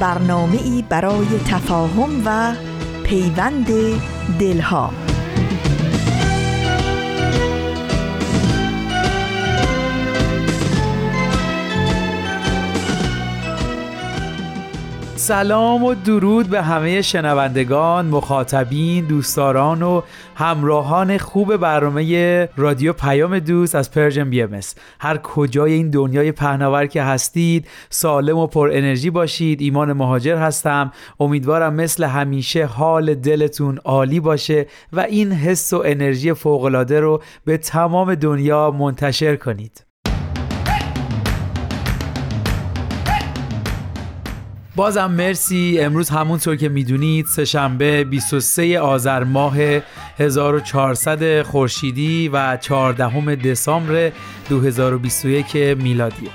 برنامه 0.00 0.58
ای 0.62 0.84
برای 0.88 1.26
تفاهم 1.46 2.22
و 2.24 2.54
پیوند 3.04 3.66
دلها. 4.40 4.90
سلام 15.16 15.84
و 15.84 15.94
درود 15.94 16.46
به 16.46 16.62
همه 16.62 17.02
شنوندگان، 17.02 18.06
مخاطبین، 18.06 19.04
دوستداران 19.04 19.82
و 19.82 20.02
همراهان 20.38 21.18
خوب 21.18 21.56
برنامه 21.56 22.48
رادیو 22.56 22.92
پیام 22.92 23.38
دوست 23.38 23.74
از 23.74 23.90
Persian 23.90 24.30
BMS 24.30 24.60
هر 25.00 25.16
کجای 25.16 25.72
این 25.72 25.90
دنیای 25.90 26.32
پهناور 26.32 26.86
که 26.86 27.02
هستید 27.02 27.68
سالم 27.90 28.38
و 28.38 28.46
پر 28.46 28.70
انرژی 28.72 29.10
باشید 29.10 29.60
ایمان 29.60 29.92
مهاجر 29.92 30.36
هستم. 30.36 30.92
امیدوارم 31.20 31.74
مثل 31.74 32.04
همیشه 32.04 32.64
حال 32.64 33.14
دلتون 33.14 33.78
عالی 33.84 34.20
باشه 34.20 34.66
و 34.92 35.00
این 35.00 35.32
حس 35.32 35.72
و 35.72 35.82
انرژی 35.84 36.32
فوقالعاده 36.32 37.00
رو 37.00 37.22
به 37.44 37.56
تمام 37.56 38.14
دنیا 38.14 38.70
منتشر 38.70 39.36
کنید. 39.36 39.87
بازم 44.78 45.10
مرسی. 45.10 45.78
امروز 45.80 46.10
همونطور 46.10 46.56
که 46.56 46.68
می‌دونید 46.68 47.26
سهشنبه 47.26 48.04
23 48.04 48.80
آذر 48.80 49.24
ماه 49.24 49.56
1400 50.18 51.42
خورشیدی 51.42 52.28
و 52.28 52.56
14 52.60 53.34
دسامبر 53.34 54.12
2021 54.48 55.56
میلادی 55.56 56.30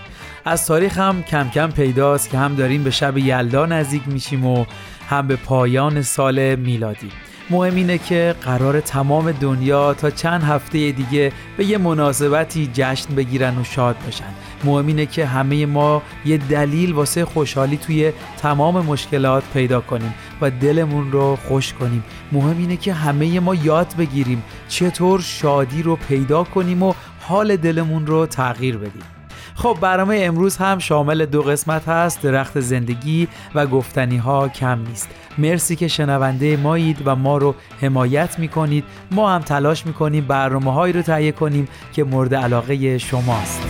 از 0.46 0.68
تاریخ 0.68 0.98
هم 0.98 1.24
کم 1.24 1.50
کم 1.50 1.72
پیداست 1.72 2.30
که 2.30 2.38
هم 2.38 2.56
داریم 2.56 2.84
به 2.84 2.92
شب 2.92 3.18
یلدا 3.18 3.66
نزدیک 3.66 4.02
میشیم 4.08 4.46
و 4.46 4.66
هم 5.10 5.28
به 5.28 5.36
پایان 5.36 6.02
سال 6.02 6.56
میلادی. 6.56 7.10
مهم 7.50 7.76
اینه 7.76 7.98
که 7.98 8.36
قرار 8.42 8.80
تمام 8.80 9.32
دنیا 9.32 9.94
تا 9.94 10.10
چند 10.10 10.44
هفته 10.44 10.92
دیگه 10.92 11.32
به 11.58 11.66
یه 11.66 11.78
مناسبتی 11.78 12.70
جشن 12.74 13.16
بگیرن 13.16 13.58
و 13.58 13.64
شاد 13.64 13.96
باشن 14.06 14.34
مهم 14.64 14.88
اینه 14.88 15.06
که 15.06 15.26
همه 15.26 15.66
ما 15.66 16.02
یه 16.26 16.38
دلیل 16.38 16.94
واسه 16.94 17.26
خوشحالی 17.26 17.78
توی 17.78 18.12
تمام 18.38 18.86
مشکلات 18.86 19.44
پیدا 19.54 19.82
کنیم 19.82 20.14
و 20.42 20.50
دلمون 20.50 21.12
رو 21.12 21.36
خوش 21.36 21.74
کنیم. 21.74 22.04
مهم 22.32 22.58
اینه 22.58 22.78
که 22.78 22.94
همه 22.94 23.40
ما 23.40 23.56
یاد 23.56 23.96
بگیریم 23.98 24.44
چطور 24.68 25.22
شادی 25.22 25.84
رو 25.84 25.96
پیدا 25.96 26.44
کنیم 26.44 26.84
و 26.84 26.94
حال 27.22 27.56
دلمون 27.56 28.08
رو 28.08 28.26
تغییر 28.26 28.78
بدیم. 28.78 29.13
خب 29.56 29.78
برنامه 29.82 30.20
امروز 30.22 30.58
هم 30.58 30.80
شامل 30.80 31.26
دو 31.26 31.42
قسمت 31.42 31.88
هست 31.88 32.22
درخت 32.22 32.60
زندگی 32.60 33.28
و 33.56 33.66
گفتنی 33.66 34.18
ها 34.18 34.50
کم 34.50 34.80
نیست. 34.88 35.10
مرسی 35.38 35.76
که 35.76 35.88
شنونده 35.88 36.58
مایید 36.58 36.98
و 37.06 37.16
ما 37.16 37.38
رو 37.38 37.56
حمایت 37.82 38.40
می‌کنید. 38.40 38.84
ما 39.12 39.32
هم 39.32 39.42
تلاش 39.42 39.86
می‌کنیم 39.86 40.26
برنامه 40.26 40.74
هایی 40.74 40.94
رو 40.94 41.02
تهیه 41.02 41.32
کنیم 41.32 41.68
که 41.94 42.04
مورد 42.04 42.36
علاقه 42.36 42.98
شماست. 42.98 43.62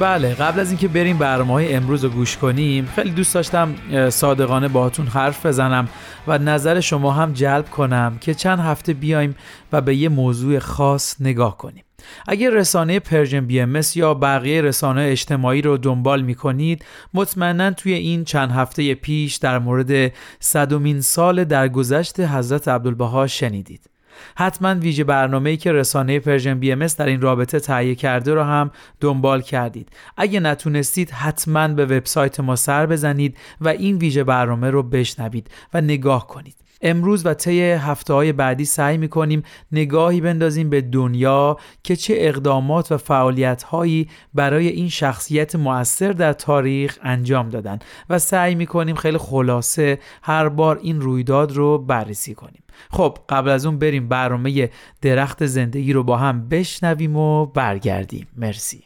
بله 0.00 0.34
قبل 0.34 0.60
از 0.60 0.68
اینکه 0.68 0.88
بریم 0.88 1.18
برنامه 1.18 1.52
های 1.52 1.74
امروز 1.74 2.04
رو 2.04 2.10
گوش 2.10 2.36
کنیم 2.36 2.86
خیلی 2.86 3.10
دوست 3.10 3.34
داشتم 3.34 3.74
صادقانه 4.10 4.68
باهاتون 4.68 5.06
حرف 5.06 5.46
بزنم 5.46 5.88
و 6.26 6.38
نظر 6.38 6.80
شما 6.80 7.12
هم 7.12 7.32
جلب 7.32 7.70
کنم 7.70 8.18
که 8.20 8.34
چند 8.34 8.58
هفته 8.58 8.92
بیایم 8.92 9.36
و 9.72 9.80
به 9.80 9.96
یه 9.96 10.08
موضوع 10.08 10.58
خاص 10.58 11.16
نگاه 11.20 11.56
کنیم. 11.56 11.84
اگر 12.28 12.50
رسانه 12.50 13.00
Persian 13.00 13.46
BMS 13.46 13.80
یا 13.94 14.14
بقیه 14.14 14.60
رسانه 14.60 15.02
اجتماعی 15.02 15.62
رو 15.62 15.76
دنبال 15.76 16.22
می 16.22 16.34
کنید 16.34 16.84
مطمئنا 17.14 17.70
توی 17.70 17.92
این 17.92 18.24
چند 18.24 18.50
هفته 18.50 18.94
پیش 18.94 19.36
در 19.36 19.58
مورد 19.58 20.12
صدومین 20.40 21.00
سال 21.00 21.44
درگذشت 21.44 22.20
حضرت 22.20 22.68
عبدالبها 22.68 23.26
شنیدید. 23.26 23.97
حتما 24.36 24.74
ویژه 24.74 25.04
برنامه‌ای 25.04 25.56
که 25.56 25.72
رسانه 25.72 26.20
Persian 26.20 26.58
BMS 26.58 26.86
در 26.86 27.06
این 27.06 27.20
رابطه 27.20 27.60
تهیه 27.60 27.94
کرده 27.94 28.34
رو 28.34 28.42
هم 28.42 28.70
دنبال 29.00 29.40
کردید. 29.40 29.88
اگه 30.16 30.40
نتونستید 30.40 31.10
حتما 31.10 31.68
به 31.68 31.84
وبسایت 31.84 32.40
ما 32.40 32.56
سر 32.56 32.86
بزنید 32.86 33.36
و 33.60 33.68
این 33.68 33.96
ویژه 33.96 34.24
برنامه 34.24 34.70
رو 34.70 34.82
بشنوید 34.82 35.50
و 35.74 35.80
نگاه 35.80 36.26
کنید. 36.26 36.54
امروز 36.82 37.26
و 37.26 37.34
طی 37.34 37.60
هفته 37.60 38.14
های 38.14 38.32
بعدی 38.32 38.64
سعی 38.64 38.98
می‌کنیم 38.98 39.42
نگاهی 39.72 40.20
بندازیم 40.20 40.70
به 40.70 40.80
دنیا 40.80 41.56
که 41.82 41.96
چه 41.96 42.14
اقدامات 42.16 42.92
و 42.92 42.96
فعالیت 42.96 43.62
هایی 43.62 44.08
برای 44.34 44.68
این 44.68 44.88
شخصیت 44.88 45.56
مؤثر 45.56 46.12
در 46.12 46.32
تاریخ 46.32 46.98
انجام 47.02 47.48
دادن 47.48 47.78
و 48.10 48.18
سعی 48.18 48.54
می‌کنیم 48.54 48.96
خیلی 48.96 49.18
خلاصه 49.18 49.98
هر 50.22 50.48
بار 50.48 50.78
این 50.82 51.00
رویداد 51.00 51.52
رو 51.52 51.78
بررسی 51.78 52.34
کنیم 52.34 52.62
خب 52.90 53.18
قبل 53.28 53.48
از 53.48 53.66
اون 53.66 53.78
بریم 53.78 54.08
برنامه 54.08 54.70
درخت 55.02 55.46
زندگی 55.46 55.92
رو 55.92 56.02
با 56.02 56.16
هم 56.16 56.48
بشنویم 56.48 57.16
و 57.16 57.46
برگردیم. 57.46 58.26
مرسی. 58.36 58.84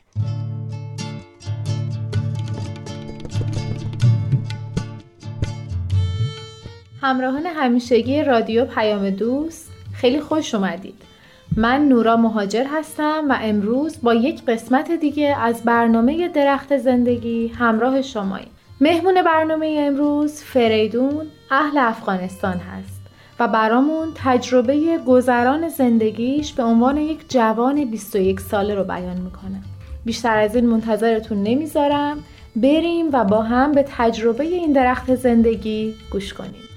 همراهان 7.03 7.47
همیشگی 7.47 8.25
رادیو 8.25 8.65
پیام 8.65 9.11
دوست 9.11 9.73
خیلی 9.93 10.21
خوش 10.21 10.55
اومدید. 10.55 11.03
من 11.57 11.89
نورا 11.89 12.17
مهاجر 12.17 12.65
هستم 12.65 13.25
و 13.29 13.39
امروز 13.41 13.99
با 14.03 14.15
یک 14.15 14.45
قسمت 14.45 14.91
دیگه 14.91 15.37
از 15.41 15.63
برنامه 15.63 16.29
درخت 16.29 16.79
زندگی 16.79 17.49
همراه 17.49 18.03
شماییم. 18.03 18.51
مهمون 18.81 19.23
برنامه 19.23 19.77
امروز 19.79 20.43
فریدون 20.43 21.27
اهل 21.51 21.79
افغانستان 21.79 22.57
هست. 22.57 23.02
و 23.43 23.49
برامون 23.49 24.09
تجربه 24.15 24.99
گذران 25.07 25.69
زندگیش 25.69 26.53
به 26.53 26.63
عنوان 26.63 26.97
یک 26.97 27.21
جوان 27.29 27.85
21 27.85 28.41
ساله 28.41 28.75
رو 28.75 28.85
بیان 28.85 29.17
می‌کنه. 29.17 29.63
بیشتر 30.05 30.37
از 30.37 30.57
این 30.57 30.67
منتظرتون 30.67 31.43
نمی‌ذارم. 31.43 32.19
بریم 32.57 33.07
و 33.13 33.25
با 33.25 33.43
هم 33.43 33.73
به 33.73 33.85
تجربه 33.89 34.45
این 34.45 34.73
درخت 34.73 35.15
زندگی 35.15 35.95
گوش 36.13 36.35
کنیم. 36.35 36.72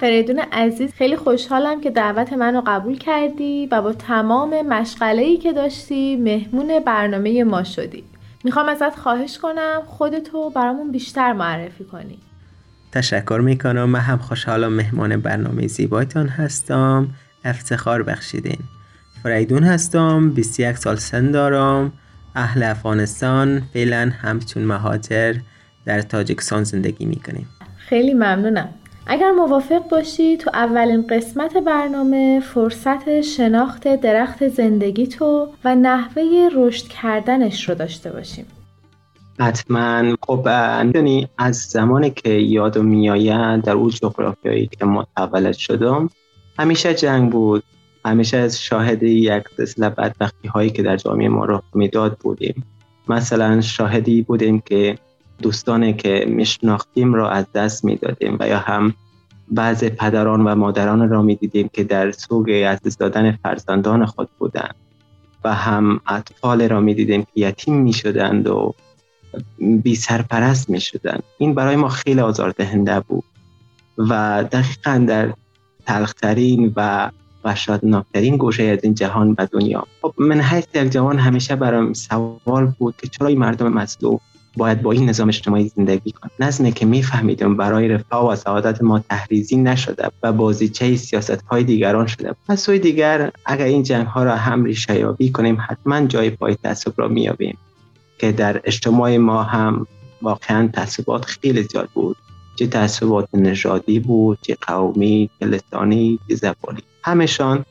فریدون 0.00 0.38
عزیز 0.52 0.92
خیلی 0.92 1.16
خوشحالم 1.16 1.80
که 1.80 1.90
دعوت 1.90 2.32
منو 2.32 2.62
قبول 2.66 2.98
کردی 2.98 3.68
و 3.72 3.82
با 3.82 3.92
تمام 3.92 4.62
مشغله 4.66 5.22
ای 5.22 5.36
که 5.36 5.52
داشتی 5.52 6.16
مهمون 6.16 6.80
برنامه 6.86 7.44
ما 7.44 7.64
شدی. 7.64 8.04
می‌خوام 8.44 8.68
ازت 8.68 8.96
خواهش 8.96 9.38
کنم 9.38 9.82
خودتو 9.86 10.50
برامون 10.50 10.90
بیشتر 10.90 11.32
معرفی 11.32 11.84
کنی. 11.84 12.18
تشکر 12.92 13.40
می‌کنم. 13.44 13.84
من 13.84 14.00
هم 14.00 14.18
خوشحالم 14.18 14.72
مهمان 14.72 15.16
برنامه 15.16 15.66
زیبایتان 15.66 16.28
هستم. 16.28 17.08
افتخار 17.44 18.02
بخشیدین. 18.02 18.58
فریدون 19.22 19.64
هستم 19.64 20.30
21 20.30 20.76
سال 20.76 20.96
سن 20.96 21.30
دارم. 21.30 21.92
اهل 22.34 22.62
افغانستان 22.62 23.62
فعلا 23.74 24.12
همچون 24.22 24.62
مهاجر 24.62 25.34
در 25.84 26.02
تاجیکستان 26.02 26.64
زندگی 26.64 27.04
می‌کنیم. 27.04 27.48
خیلی 27.76 28.14
ممنونم. 28.14 28.68
اگر 29.06 29.30
موافق 29.30 29.88
باشی 29.88 30.36
تو 30.36 30.50
اولین 30.54 31.06
قسمت 31.06 31.56
برنامه 31.56 32.40
فرصت 32.40 33.20
شناخت 33.20 33.88
درخت 33.88 34.48
زندگی 34.48 35.06
تو 35.06 35.48
و 35.64 35.74
نحوه 35.74 36.48
رشد 36.54 36.88
کردنش 36.88 37.68
رو 37.68 37.74
داشته 37.74 38.12
باشیم. 38.12 38.46
حتما. 39.40 40.16
خب 40.22 40.46
یعنی 40.94 41.28
از 41.38 41.56
زمانی 41.56 42.10
که 42.10 42.30
یادم 42.30 42.84
میآید 42.84 43.62
در 43.62 43.72
اون 43.72 43.88
جغرافیایی 43.88 44.70
که 44.78 44.84
متولد 44.84 45.54
شدم 45.56 46.10
همیشه 46.58 46.94
جنگ 46.94 47.32
بود. 47.32 47.62
همیشه 48.04 48.36
از 48.36 48.62
شاهد 48.62 49.02
یک 49.02 49.42
سلسله 49.56 49.88
بدبختی 49.88 50.48
هایی 50.48 50.70
که 50.70 50.82
در 50.82 50.96
جامعه 50.96 51.28
ما 51.28 51.44
رخ 51.44 51.62
می‌داد 51.74 52.18
بودیم. 52.18 52.64
مثلا 53.08 53.60
شاهدی 53.60 54.22
بودیم 54.22 54.60
که 54.60 54.98
دوستانی 55.42 55.92
که 55.92 56.24
میشناختیم 56.28 57.14
را 57.14 57.30
از 57.30 57.52
دست 57.54 57.84
می‌دادیم 57.84 58.36
و 58.40 58.48
یا 58.48 58.58
هم 58.58 58.94
بعض 59.48 59.84
پدران 59.84 60.44
و 60.44 60.54
مادران 60.54 61.08
را 61.08 61.22
می‌دیدیم 61.22 61.70
که 61.72 61.84
در 61.84 62.10
سوگ 62.10 62.64
از 62.66 62.96
دادن 62.96 63.32
فرزندان 63.32 64.06
خود 64.06 64.28
بودند 64.38 64.74
و 65.44 65.54
هم 65.54 66.00
اطفال 66.06 66.68
را 66.68 66.80
می‌دیدیم 66.80 67.22
که 67.22 67.30
یتیم 67.34 67.74
می‌شدند 67.74 68.46
و 68.46 68.74
بی 69.58 69.94
سرپرست 69.94 70.70
می 70.70 70.80
شدن. 70.80 71.18
این 71.38 71.54
برای 71.54 71.76
ما 71.76 71.88
خیلی 71.88 72.20
آزاردهنده 72.20 73.00
بود 73.00 73.24
و 73.98 74.44
دقیقا 74.52 75.04
در 75.08 75.32
تلخترین 75.86 76.72
و 76.76 77.10
وحشتناکترین 77.44 78.36
گوشه 78.36 78.62
از 78.62 78.78
این 78.82 78.94
جهان 78.94 79.34
و 79.38 79.46
دنیا 79.52 79.86
خب 80.02 80.14
من 80.18 80.40
حیث 80.40 80.64
یک 80.74 80.92
جوان 80.92 81.18
همیشه 81.18 81.56
برام 81.56 81.92
سوال 81.92 82.72
بود 82.78 82.94
که 82.96 83.08
چرا 83.08 83.26
این 83.28 83.38
مردم 83.38 83.72
مظلوم 83.72 84.20
باید 84.56 84.82
با 84.82 84.92
این 84.92 85.08
نظام 85.08 85.28
اجتماعی 85.28 85.68
زندگی 85.76 86.12
کنند 86.12 86.32
نظمی 86.40 86.72
که 86.72 86.86
میفهمیدم 86.86 87.56
برای 87.56 87.88
رفاه 87.88 88.32
و 88.32 88.36
سعادت 88.36 88.82
ما 88.82 88.98
تحریزی 88.98 89.56
نشده 89.56 90.08
و 90.22 90.32
بازیچه 90.32 90.96
سیاست 90.96 91.42
های 91.42 91.64
دیگران 91.64 92.06
شده. 92.06 92.34
پس 92.48 92.62
سوی 92.62 92.78
دیگر 92.78 93.30
اگر 93.46 93.64
این 93.64 93.82
جنگ 93.82 94.06
ها 94.06 94.24
را 94.24 94.36
هم 94.36 94.64
ریشه 94.64 94.98
یابی 94.98 95.30
کنیم 95.32 95.58
حتما 95.68 96.06
جای 96.06 96.30
پای 96.30 96.54
تعصب 96.54 96.92
را 96.96 97.08
میابیم 97.08 97.58
که 98.18 98.32
در 98.32 98.60
اجتماع 98.64 99.16
ما 99.16 99.42
هم 99.42 99.86
واقعا 100.22 100.68
تعصبات 100.72 101.24
خیلی 101.24 101.62
زیاد 101.62 101.88
بود. 101.94 102.16
چه 102.56 102.66
تعصبات 102.66 103.28
نژادی 103.34 104.00
بود 104.00 104.38
چه 104.42 104.56
قومی 104.60 105.30
چه 105.40 105.46
لسانی 105.46 106.18
چه 106.28 106.34
زبانی. 106.34 106.82
همشان 107.02 107.64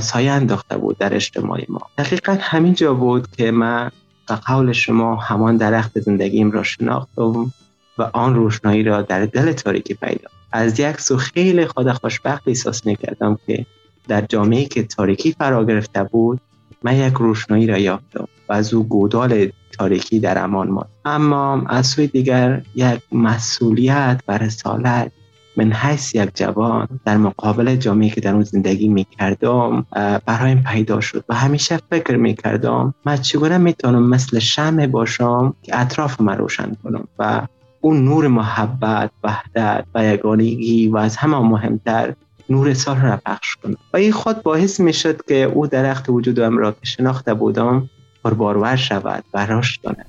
سایه 0.00 0.30
انداخته 0.30 0.76
بود 0.76 0.98
در 0.98 1.14
اجتماع 1.14 1.60
ما. 1.68 1.80
دقیقا 1.98 2.36
همین 2.40 2.74
جا 2.74 2.94
بود 2.94 3.30
که 3.36 3.50
من 3.50 3.90
و 4.30 4.32
قول 4.46 4.72
شما 4.72 5.16
همان 5.16 5.56
درخت 5.56 6.00
زندگیم 6.00 6.50
را 6.50 6.62
شناختم 6.62 7.52
و 7.98 8.10
آن 8.12 8.34
روشنایی 8.34 8.82
را 8.82 9.02
در 9.02 9.26
دل 9.26 9.52
تاریکی 9.52 9.94
پیدا. 9.94 10.28
از 10.52 10.80
یک 10.80 11.00
سو 11.00 11.16
خیلی 11.16 11.66
خود 11.66 11.92
خوشبخت 11.92 12.42
احساس 12.48 12.86
می‌کردم 12.86 13.38
که 13.46 13.66
در 14.08 14.20
جامعه 14.20 14.64
که 14.64 14.82
تاریکی 14.82 15.32
فرا 15.32 15.64
گرفته 15.64 16.02
بود 16.02 16.40
من 16.82 16.96
یک 16.96 17.14
روشنایی 17.14 17.66
را 17.66 17.78
یافتم 17.78 18.28
و 18.48 18.52
از 18.52 18.74
او 18.74 18.84
گودال 18.88 19.48
تاریکی 19.72 20.20
در 20.20 20.44
امان 20.44 20.68
ماند. 20.68 20.88
اما 21.04 21.62
از 21.68 21.86
سوی 21.86 22.06
دیگر 22.06 22.62
یک 22.74 23.00
مسئولیت 23.12 24.20
و 24.28 24.38
رسالت 24.38 25.12
من 25.56 25.72
حیث 25.72 26.14
یک 26.14 26.30
جوان 26.34 26.88
در 27.04 27.16
مقابل 27.16 27.76
جامعه 27.76 28.10
که 28.10 28.20
در 28.20 28.32
اون 28.34 28.42
زندگی 28.42 28.88
می‌کردم 28.88 29.86
برایم 30.26 30.62
پیدا 30.66 31.00
شد 31.00 31.24
و 31.28 31.34
همیشه 31.34 31.78
فکر 31.90 32.16
می‌کردم 32.16 32.94
من 33.04 33.16
چگونه 33.16 33.58
می‌تونم 33.58 34.08
مثل 34.08 34.38
شمع 34.38 34.86
باشم 34.86 35.54
که 35.62 35.80
اطراف 35.80 36.20
من 36.20 36.38
روشن 36.38 36.76
کنم 36.84 37.08
و 37.18 37.46
اون 37.80 38.04
نور 38.04 38.28
محبت 38.28 39.10
وحدت 39.24 39.84
و 39.94 40.04
یگانگی 40.04 40.88
و 40.88 40.96
از 40.96 41.16
همه 41.16 41.38
مهمتر 41.38 42.14
نور 42.50 42.74
سال 42.74 42.96
را 42.96 43.20
پخش 43.26 43.56
کنم. 43.56 43.76
و 43.92 43.96
این 43.96 44.12
خود 44.12 44.42
باعث 44.42 44.80
می 44.80 44.92
شد 44.92 45.24
که 45.28 45.42
او 45.42 45.66
درخت 45.66 46.08
وجودم 46.08 46.58
را 46.58 46.72
که 46.72 46.78
شناخته 46.82 47.34
بودم 47.34 47.90
پربارور 48.24 48.76
شود 48.76 49.24
و 49.34 49.46
رشد 49.46 49.82
کند. 49.82 50.06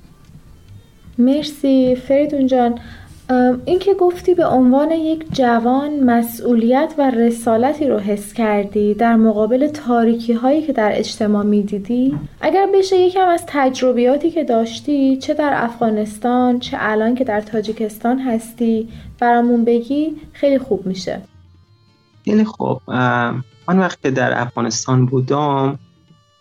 مرسی 1.18 1.96
فریدون 1.96 2.46
جان. 2.46 2.78
این 3.64 3.78
که 3.78 3.94
گفتی 3.94 4.34
به 4.34 4.46
عنوان 4.46 4.90
یک 4.90 5.24
جوان 5.32 6.00
مسئولیت 6.04 6.94
و 6.98 7.10
رسالتی 7.10 7.88
رو 7.88 7.98
حس 7.98 8.32
کردی 8.32 8.94
در 8.94 9.16
مقابل 9.16 9.68
تاریکی 9.68 10.32
هایی 10.32 10.66
که 10.66 10.72
در 10.72 10.90
اجتماع 10.94 11.44
می‌دیدی؟ 11.44 12.18
اگر 12.40 12.68
بشه 12.74 12.96
یکم 12.96 13.28
از 13.28 13.44
تجربیاتی 13.46 14.30
که 14.30 14.44
داشتی 14.44 15.16
چه 15.16 15.34
در 15.34 15.52
افغانستان 15.54 16.58
چه 16.58 16.76
الان 16.80 17.14
که 17.14 17.24
در 17.24 17.40
تاجیکستان 17.40 18.18
هستی 18.18 18.88
برامون 19.18 19.64
بگی 19.64 20.16
خیلی 20.32 20.58
خوب 20.58 20.86
میشه. 20.86 21.20
خیلی 22.24 22.44
خوب 22.44 22.80
آن 23.66 23.78
وقت 23.78 24.02
که 24.02 24.10
در 24.10 24.40
افغانستان 24.40 25.06
بودم 25.06 25.78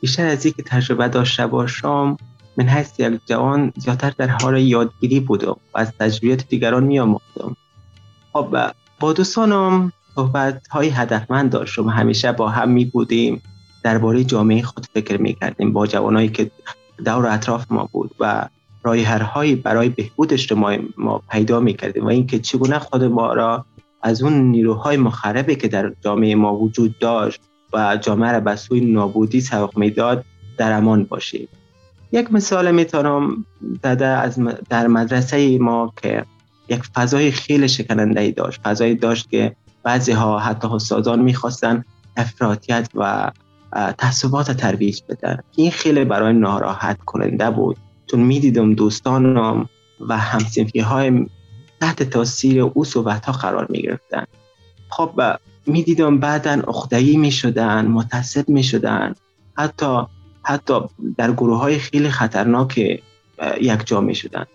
بیشتر 0.01 0.25
از 0.25 0.45
اینکه 0.45 0.63
تجربه 0.63 1.07
داشته 1.07 1.47
باشم 1.47 2.17
من 2.57 2.67
حیث 2.67 2.99
یک 2.99 3.21
جوان 3.25 3.73
زیادتر 3.77 4.13
در 4.17 4.27
حال 4.27 4.57
یادگیری 4.57 5.19
بودم 5.19 5.57
و 5.73 5.79
از 5.79 5.91
تجربیات 5.99 6.47
دیگران 6.47 6.83
می 6.83 6.99
آموختم 6.99 7.55
خب 8.33 8.55
با 8.99 9.13
دوستانم 9.13 9.91
صحبت 10.15 10.67
های 10.67 10.89
هدفمند 10.89 11.51
داشتم. 11.51 11.89
همیشه 11.89 12.31
با 12.31 12.49
هم 12.49 12.69
می 12.69 12.85
بودیم 12.85 13.41
درباره 13.83 14.23
جامعه 14.23 14.61
خود 14.61 14.85
فکر 14.93 15.21
می 15.21 15.33
کردیم 15.33 15.73
با 15.73 15.87
جوانایی 15.87 16.29
که 16.29 16.51
دور 17.05 17.27
اطراف 17.27 17.71
ما 17.71 17.89
بود 17.91 18.11
و 18.19 18.49
رای 18.83 19.55
برای 19.55 19.89
بهبود 19.89 20.33
اجتماع 20.33 20.77
ما 20.97 21.21
پیدا 21.29 21.59
می 21.59 21.73
کردیم 21.73 22.05
و 22.05 22.07
اینکه 22.07 22.39
چگونه 22.39 22.79
خود 22.79 23.03
ما 23.03 23.33
را 23.33 23.65
از 24.01 24.23
اون 24.23 24.33
نیروهای 24.33 24.97
مخربی 24.97 25.55
که 25.55 25.67
در 25.67 25.93
جامعه 26.01 26.35
ما 26.35 26.55
وجود 26.55 26.99
داشت 26.99 27.41
و 27.73 27.97
جامعه 27.97 28.31
را 28.31 28.39
به 28.39 28.55
سوی 28.55 28.81
نابودی 28.81 29.41
سوق 29.41 29.77
می‌داد 29.77 30.25
در 30.57 30.71
امان 30.71 31.03
باشیم. 31.03 31.47
یک 32.11 32.33
مثال 32.33 32.71
می‌تونم 32.71 33.45
داده 33.83 34.05
از 34.05 34.39
در 34.69 34.87
مدرسه 34.87 35.57
ما 35.57 35.93
که 36.01 36.25
یک 36.69 36.83
فضای 36.83 37.31
خیلی 37.31 37.69
شکننده 37.69 38.21
ای 38.21 38.31
داشت. 38.31 38.61
فضایی 38.61 38.95
داشت 38.95 39.29
که 39.29 39.55
بعضی 39.83 40.11
ها 40.11 40.39
حتی 40.39 40.67
استادان 40.67 41.21
می‌خواستن 41.21 41.83
افراطیت 42.17 42.89
و 42.95 43.31
تحصبات 43.97 44.51
ترویج 44.51 45.01
بدن. 45.09 45.39
این 45.55 45.71
خیلی 45.71 46.05
برای 46.05 46.33
ناراحت 46.33 46.97
کننده 47.05 47.49
بود. 47.49 47.77
چون 48.11 48.19
می‌دیدم 48.19 48.73
دوستانم 48.73 49.69
و 49.99 50.17
همسنفی 50.17 50.79
های 50.79 51.25
تحت 51.81 52.03
تاثیر 52.03 52.61
او 52.61 52.85
صحبت 52.85 53.25
ها 53.25 53.31
قرار 53.31 53.67
می 53.69 53.81
گرفتن 53.81 54.25
خب 54.89 55.21
می‌دیدم 55.67 56.19
بعدا 56.19 56.61
اخدایی 56.67 57.17
می 57.17 57.31
شدن 57.31 57.87
شدن 58.61 59.13
حتی 59.57 60.05
حتی 60.45 60.79
در 61.17 61.31
گروه 61.31 61.59
های 61.59 61.79
خیلی 61.79 62.09
خطرناک 62.09 62.77
یک 63.61 63.85
جا 63.85 64.01
می 64.01 64.15
شدن 64.15 64.45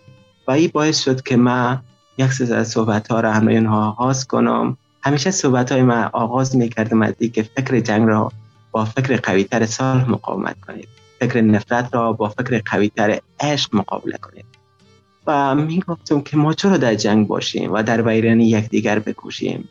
و 0.47 0.51
این 0.51 0.69
باعث 0.73 1.03
شد 1.03 1.21
که 1.21 1.37
من 1.37 1.81
یک 2.17 2.31
سه 2.31 2.55
از 2.55 2.67
صحبت 2.67 3.07
ها 3.07 3.19
را 3.19 3.33
همه 3.33 3.51
اینها 3.51 3.89
آغاز 3.89 4.27
کنم. 4.27 4.77
همیشه 5.03 5.31
صحبت 5.31 5.71
های 5.71 5.81
من 5.81 6.09
آغاز 6.13 6.55
می 6.55 6.69
کردم 6.69 7.01
از 7.01 7.13
که 7.33 7.43
فکر 7.43 7.79
جنگ 7.79 8.07
را 8.07 8.31
با 8.71 8.85
فکر 8.85 9.17
قویتر 9.17 9.65
صلح 9.65 10.09
مقاومت 10.09 10.59
کنید. 10.59 10.87
فکر 11.19 11.41
نفرت 11.41 11.89
را 11.93 12.13
با 12.13 12.29
فکر 12.29 12.61
قویتر 12.65 13.19
عشق 13.39 13.75
مقابله 13.75 14.17
کنید. 14.17 14.45
و 15.27 15.55
می 15.55 15.79
گفتم 15.87 16.21
که 16.21 16.37
ما 16.37 16.53
چرا 16.53 16.77
در 16.77 16.95
جنگ 16.95 17.27
باشیم 17.27 17.73
و 17.73 17.83
در 17.83 18.01
بیرانی 18.01 18.49
یکدیگر 18.49 18.99
بکوشیم؟ 18.99 19.69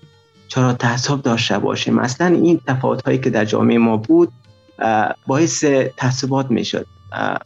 چرا 0.48 0.72
تعصب 0.72 1.22
داشته 1.22 1.58
باشیم؟ 1.58 1.98
اصلا 1.98 2.26
این 2.26 2.60
تفاوت 2.66 3.02
هایی 3.02 3.18
که 3.18 3.30
در 3.30 3.44
جامعه 3.44 3.78
ما 3.78 3.96
بود 3.96 4.32
باعث 5.26 5.64
تعصبات 5.96 6.50
می‌شد. 6.50 6.86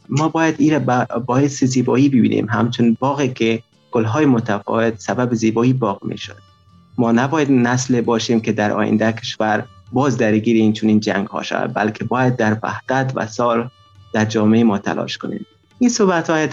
ما 0.09 0.29
باید 0.29 0.55
این 0.57 0.79
باعث 1.25 1.63
زیبایی 1.63 2.09
ببینیم. 2.09 2.47
همچون 2.49 2.97
باغی 2.99 3.27
که 3.27 3.63
گلهای 3.91 4.25
متفاوت 4.25 4.99
سبب 4.99 5.33
زیبایی 5.33 5.73
باغ 5.73 6.03
می‌شد. 6.03 6.37
ما 6.97 7.11
نباید 7.11 7.51
نسل 7.51 8.01
باشیم 8.01 8.39
که 8.39 8.51
در 8.51 8.71
آینده 8.71 9.11
کشور 9.11 9.65
باز 9.91 10.17
درگیر 10.17 10.55
این 10.55 10.73
چون 10.73 10.89
این 10.89 10.99
جنگ 10.99 11.27
ها 11.27 11.43
شود 11.43 11.73
بلکه 11.73 12.03
باید 12.03 12.35
در 12.35 12.57
وحدت 12.63 13.11
و 13.15 13.27
سال 13.27 13.69
در 14.13 14.25
جامعه 14.25 14.63
ما 14.63 14.77
تلاش 14.77 15.17
کنیم. 15.17 15.45
این 15.79 15.89
صحبت 15.89 16.29
های 16.29 16.47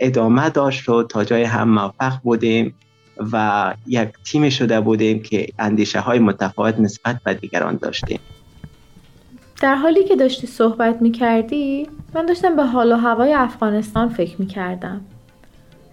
ادامه 0.00 0.50
داشت 0.50 0.88
و 0.88 1.02
تا 1.02 1.24
جای 1.24 1.44
هم 1.44 1.68
موفق 1.68 2.20
بودیم 2.22 2.74
و 3.32 3.74
یک 3.86 4.08
تیم 4.24 4.50
شده 4.50 4.80
بودیم 4.80 5.22
که 5.22 5.48
اندیشه 5.58 6.00
های 6.00 6.18
متفاوت 6.18 6.80
نسبت 6.80 7.20
به 7.24 7.34
دیگران 7.34 7.76
داشتیم. 7.76 8.20
در 9.60 9.74
حالی 9.74 10.04
که 10.04 10.16
داشتی 10.16 10.46
صحبت 10.46 11.02
می 11.02 11.10
کردی 11.10 11.88
من 12.14 12.26
داشتم 12.26 12.56
به 12.56 12.64
حال 12.64 12.92
و 12.92 12.96
هوای 12.96 13.32
افغانستان 13.32 14.08
فکر 14.08 14.36
می 14.38 14.46
کردم 14.46 15.00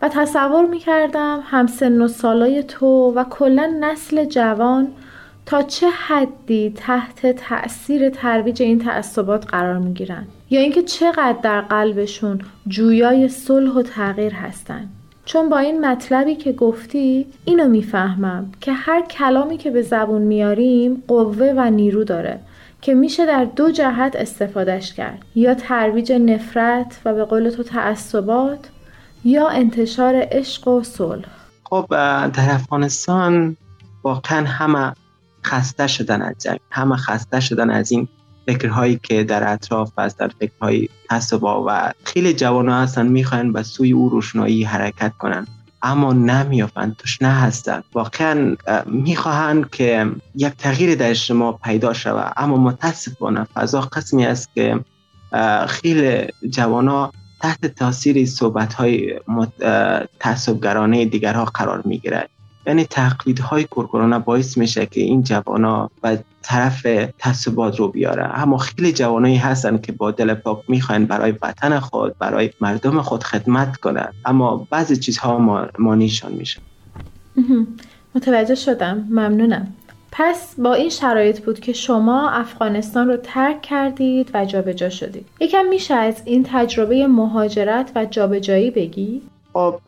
و 0.01 0.09
تصور 0.09 0.65
می 0.65 0.79
کردم 0.79 1.39
همسن 1.43 2.01
و 2.01 2.07
سالای 2.07 2.63
تو 2.63 3.13
و 3.15 3.23
کلا 3.23 3.73
نسل 3.79 4.25
جوان 4.25 4.87
تا 5.45 5.61
چه 5.61 5.89
حدی 5.89 6.73
تحت 6.75 7.27
تأثیر 7.27 8.09
ترویج 8.09 8.61
این 8.61 8.79
تعصبات 8.79 9.45
قرار 9.47 9.77
می 9.77 9.93
گیرن 9.93 10.25
یا 10.49 10.61
اینکه 10.61 10.83
چقدر 10.83 11.37
در 11.43 11.61
قلبشون 11.61 12.41
جویای 12.67 13.27
صلح 13.27 13.71
و 13.71 13.81
تغییر 13.81 14.33
هستن. 14.33 14.87
چون 15.25 15.49
با 15.49 15.57
این 15.57 15.85
مطلبی 15.85 16.35
که 16.35 16.51
گفتی 16.51 17.25
اینو 17.45 17.67
می‌فهمم 17.67 18.51
که 18.61 18.73
هر 18.73 19.01
کلامی 19.01 19.57
که 19.57 19.71
به 19.71 19.81
زبون 19.81 20.21
میاریم 20.21 21.03
قوه 21.07 21.53
و 21.57 21.69
نیرو 21.69 22.03
داره. 22.03 22.39
که 22.85 22.93
میشه 22.93 23.25
در 23.25 23.45
دو 23.45 23.71
جهت 23.71 24.15
استفادهش 24.15 24.93
کرد. 24.93 25.25
یا 25.35 25.53
ترویج 25.53 26.11
نفرت 26.11 27.01
و 27.05 27.13
به 27.13 27.25
قول 27.25 27.49
تو 27.49 27.63
تعصبات 27.63 28.69
یا 29.23 29.47
انتشار 29.49 30.13
عشق 30.31 30.67
و 30.67 30.83
صلح. 30.83 31.25
خب 31.63 31.85
در 32.27 32.49
افغانستان 32.51 33.57
واقعا 34.03 34.45
همه 34.47 34.93
خسته 35.45 35.87
شدن 35.87 36.21
از 36.21 36.35
جنگ 36.39 36.59
همه 36.71 36.95
خسته 36.95 37.39
شدن 37.39 37.69
از 37.69 37.91
این 37.91 38.07
فکرهایی 38.47 38.99
که 39.03 39.23
در 39.23 39.53
اطراف 39.53 39.99
است 39.99 40.19
در 40.19 40.31
فکرهای 40.39 40.89
تصبا 41.09 41.65
و 41.67 41.91
خیلی 42.03 42.33
جوان 42.33 42.69
هستن 42.69 43.07
می‌خواین 43.07 43.53
به 43.53 43.63
سوی 43.63 43.91
او 43.91 44.09
روشنایی 44.09 44.63
حرکت 44.63 45.13
کنن. 45.17 45.47
اما 45.85 46.13
نمیافند 46.13 46.95
توش 46.95 47.21
نه 47.21 47.29
هستن 47.29 47.83
واقعا 47.93 48.55
می‌خواهند 48.85 49.69
که 49.69 50.11
یک 50.35 50.53
تغییر 50.53 50.95
در 50.95 51.09
اجتماع 51.09 51.59
پیدا 51.63 51.93
شود. 51.93 52.33
اما 52.37 52.57
متاسفانه 52.57 53.43
فضا 53.43 53.81
قسمی 53.81 54.25
است 54.25 54.49
که 54.55 54.79
خیلی 55.67 56.27
جوان 56.49 57.11
تحت 57.41 57.65
تاثیر 57.65 58.25
صحبت 58.25 58.73
های 58.73 59.19
تعصبگرانه 60.19 61.05
دیگرها 61.05 61.45
قرار 61.45 61.81
می‌گیرد 61.85 62.29
یعنی 62.67 62.87
های 63.49 63.63
کورکورونا 63.63 64.19
باعث 64.19 64.57
میشه 64.57 64.85
که 64.85 65.01
این 65.01 65.23
ها 65.47 65.91
و 66.03 66.17
طرف 66.45 66.87
تصبات 67.19 67.79
رو 67.79 67.87
بیاره. 67.87 68.39
اما 68.39 68.57
خیلی 68.57 68.93
جوانایی 68.93 69.37
هستن 69.37 69.77
که 69.77 69.91
با 69.91 70.11
دل 70.11 70.33
پاک 70.33 70.59
می‌خواین 70.67 71.05
برای 71.05 71.33
وطن 71.41 71.79
خود 71.79 72.17
برای 72.17 72.49
مردم 72.61 73.01
خود 73.01 73.23
خدمت 73.23 73.77
کنند 73.77 74.13
اما 74.25 74.67
بعضی 74.69 74.97
چیزها 74.97 75.37
ما 75.37 75.67
مانیشان 75.79 76.31
میشه. 76.31 76.59
متوجه 78.15 78.55
شدم. 78.55 79.07
ممنونم. 79.09 79.67
پس 80.11 80.55
با 80.57 80.73
این 80.73 80.89
شرایط 80.89 81.39
بود 81.39 81.59
که 81.59 81.73
شما 81.73 82.29
افغانستان 82.29 83.07
رو 83.07 83.17
ترک 83.17 83.61
کردید 83.61 84.31
و 84.33 84.45
جابجا 84.45 84.89
شدید. 84.89 85.25
یکم 85.39 85.65
میشه 85.69 85.93
از 85.93 86.21
این 86.25 86.45
تجربه 86.51 87.07
مهاجرت 87.07 87.91
و 87.95 88.05
جابجایی 88.05 88.71
بگی؟ 88.71 89.21
خب 89.53 89.79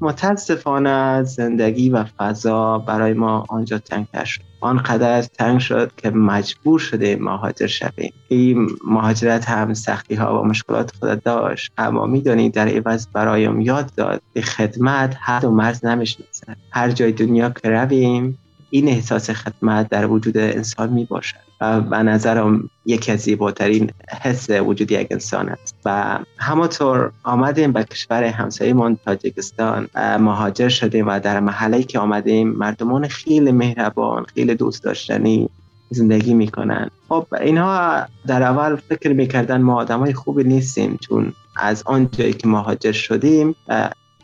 متاسفانه 0.00 1.22
زندگی 1.22 1.90
و 1.90 2.04
فضا 2.04 2.78
برای 2.78 3.12
ما 3.12 3.44
آنجا 3.48 3.78
تنگتر 3.78 4.24
شد 4.24 4.42
آنقدر 4.66 5.22
تنگ 5.22 5.58
شد 5.58 5.92
که 5.96 6.10
مجبور 6.10 6.78
شده 6.78 7.16
مهاجر 7.16 7.66
شویم. 7.66 8.12
این 8.28 8.68
مهاجرت 8.84 9.44
هم 9.48 9.74
سختی 9.74 10.14
ها 10.14 10.42
و 10.42 10.46
مشکلات 10.46 10.96
خود 10.96 11.22
داشت. 11.22 11.72
اما 11.78 12.06
می‌دونید 12.06 12.54
در 12.54 12.68
عوض 12.68 13.06
برایم 13.12 13.60
یاد 13.60 13.90
داد 13.96 14.22
که 14.34 14.42
خدمت 14.42 15.16
حد 15.20 15.44
و 15.44 15.50
مرز 15.50 15.84
نمی‌شناسد. 15.84 16.56
هر 16.70 16.90
جای 16.90 17.12
دنیا 17.12 17.50
که 17.50 17.68
رویم 17.70 18.38
این 18.70 18.88
احساس 18.88 19.30
خدمت 19.30 19.88
در 19.88 20.06
وجود 20.06 20.38
انسان 20.38 20.92
می 20.92 21.04
باشد 21.04 21.36
و 21.60 21.80
به 21.80 21.96
نظرم 21.96 22.70
یکی 22.86 23.12
از 23.12 23.20
زیباترین 23.20 23.90
حس 24.22 24.50
وجود 24.50 24.92
یک 24.92 25.08
انسان 25.10 25.48
است. 25.48 25.76
و 25.84 26.18
همانطور 26.38 27.12
آمدیم 27.24 27.72
به 27.72 27.84
کشور 27.84 28.24
همسایمون 28.24 28.98
تاجیکستان 29.04 29.88
مهاجر 29.96 30.68
شدیم 30.68 31.08
و 31.08 31.20
در 31.20 31.40
محله 31.40 31.82
که 31.82 31.98
آمدیم 31.98 32.48
مردمان 32.48 33.08
خیلی 33.08 33.52
مهربان 33.52 34.24
خیلی 34.34 34.54
دوست 34.54 34.84
داشتنی 34.84 35.48
زندگی 35.90 36.34
می‌کنن. 36.34 36.90
خب 37.08 37.26
اینها 37.40 38.06
در 38.26 38.42
اول 38.42 38.76
فکر 38.76 39.12
می‌کردن 39.12 39.62
ما 39.62 39.74
آدمای 39.74 40.12
خوبی 40.12 40.44
نیستیم 40.44 40.98
چون 41.00 41.32
از 41.56 41.82
آن 41.86 42.08
جایی 42.12 42.32
که 42.32 42.48
مهاجر 42.48 42.92
شدیم 42.92 43.54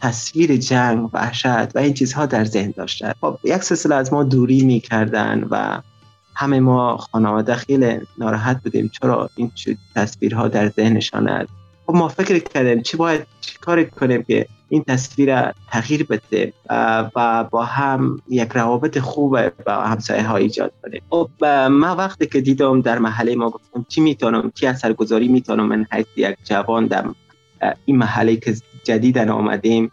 تصویر 0.02 0.56
جنگ 0.56 1.08
وحشت 1.12 1.76
و 1.76 1.78
این 1.78 1.94
چیزها 1.94 2.26
در 2.26 2.44
ذهن 2.44 2.74
داشتن. 2.76 3.12
خب 3.20 3.38
یک 3.44 3.62
سلسله 3.62 3.94
از 3.94 4.12
ما 4.12 4.24
دوری 4.24 4.64
می‌کردن 4.64 5.46
و 5.50 5.80
همه 6.34 6.60
ما 6.60 6.96
خانواده 6.96 7.54
خیلی 7.54 8.00
ناراحت 8.18 8.62
بودیم. 8.62 8.88
چرا 8.88 9.30
این 9.36 9.52
تصویرها 9.94 10.48
در 10.48 10.68
ذهنشان 10.68 11.28
است 11.28 11.52
خب 11.86 11.94
ما 11.94 12.08
فکر 12.08 12.38
کردیم 12.38 12.82
چی 12.82 12.96
باید 12.96 13.26
چی 13.40 13.58
کار 13.60 13.84
کنیم 13.84 14.22
که 14.22 14.46
این 14.68 14.84
تصویر 14.84 15.52
تغییر 15.70 16.06
بده 16.06 16.52
و 17.16 17.44
با 17.44 17.64
هم 17.64 18.22
یک 18.28 18.48
روابط 18.52 18.98
خوب 18.98 19.48
با 19.48 19.72
همسایه 19.72 20.22
ها 20.22 20.36
ایجاد 20.36 20.72
کنیم. 20.82 21.02
خب 21.10 21.44
ما 21.70 21.96
وقتی 21.96 22.26
که 22.26 22.40
دیدم 22.40 22.80
در 22.80 22.98
محله 22.98 23.34
ما 23.34 23.50
گفتم 23.50 23.86
چی 23.88 24.00
می‌تونم؟ 24.00 24.52
چی 24.54 24.66
اثرگذاری 24.66 25.28
می‌تونم؟ 25.28 25.66
من 25.66 25.86
حیث 25.92 26.06
یک 26.16 26.36
جوان 26.44 26.86
در 26.86 27.04
این 27.84 27.96
محله 27.96 28.36
که 28.36 28.54
جدیدن 28.84 29.28
آمدیم 29.28 29.90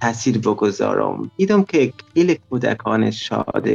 تاثیر 0.00 0.38
بگذارم. 0.38 1.30
دیدم 1.36 1.62
که 1.62 1.92
خیلی 2.14 2.38
کودکان 2.50 3.10
شاد 3.10 3.68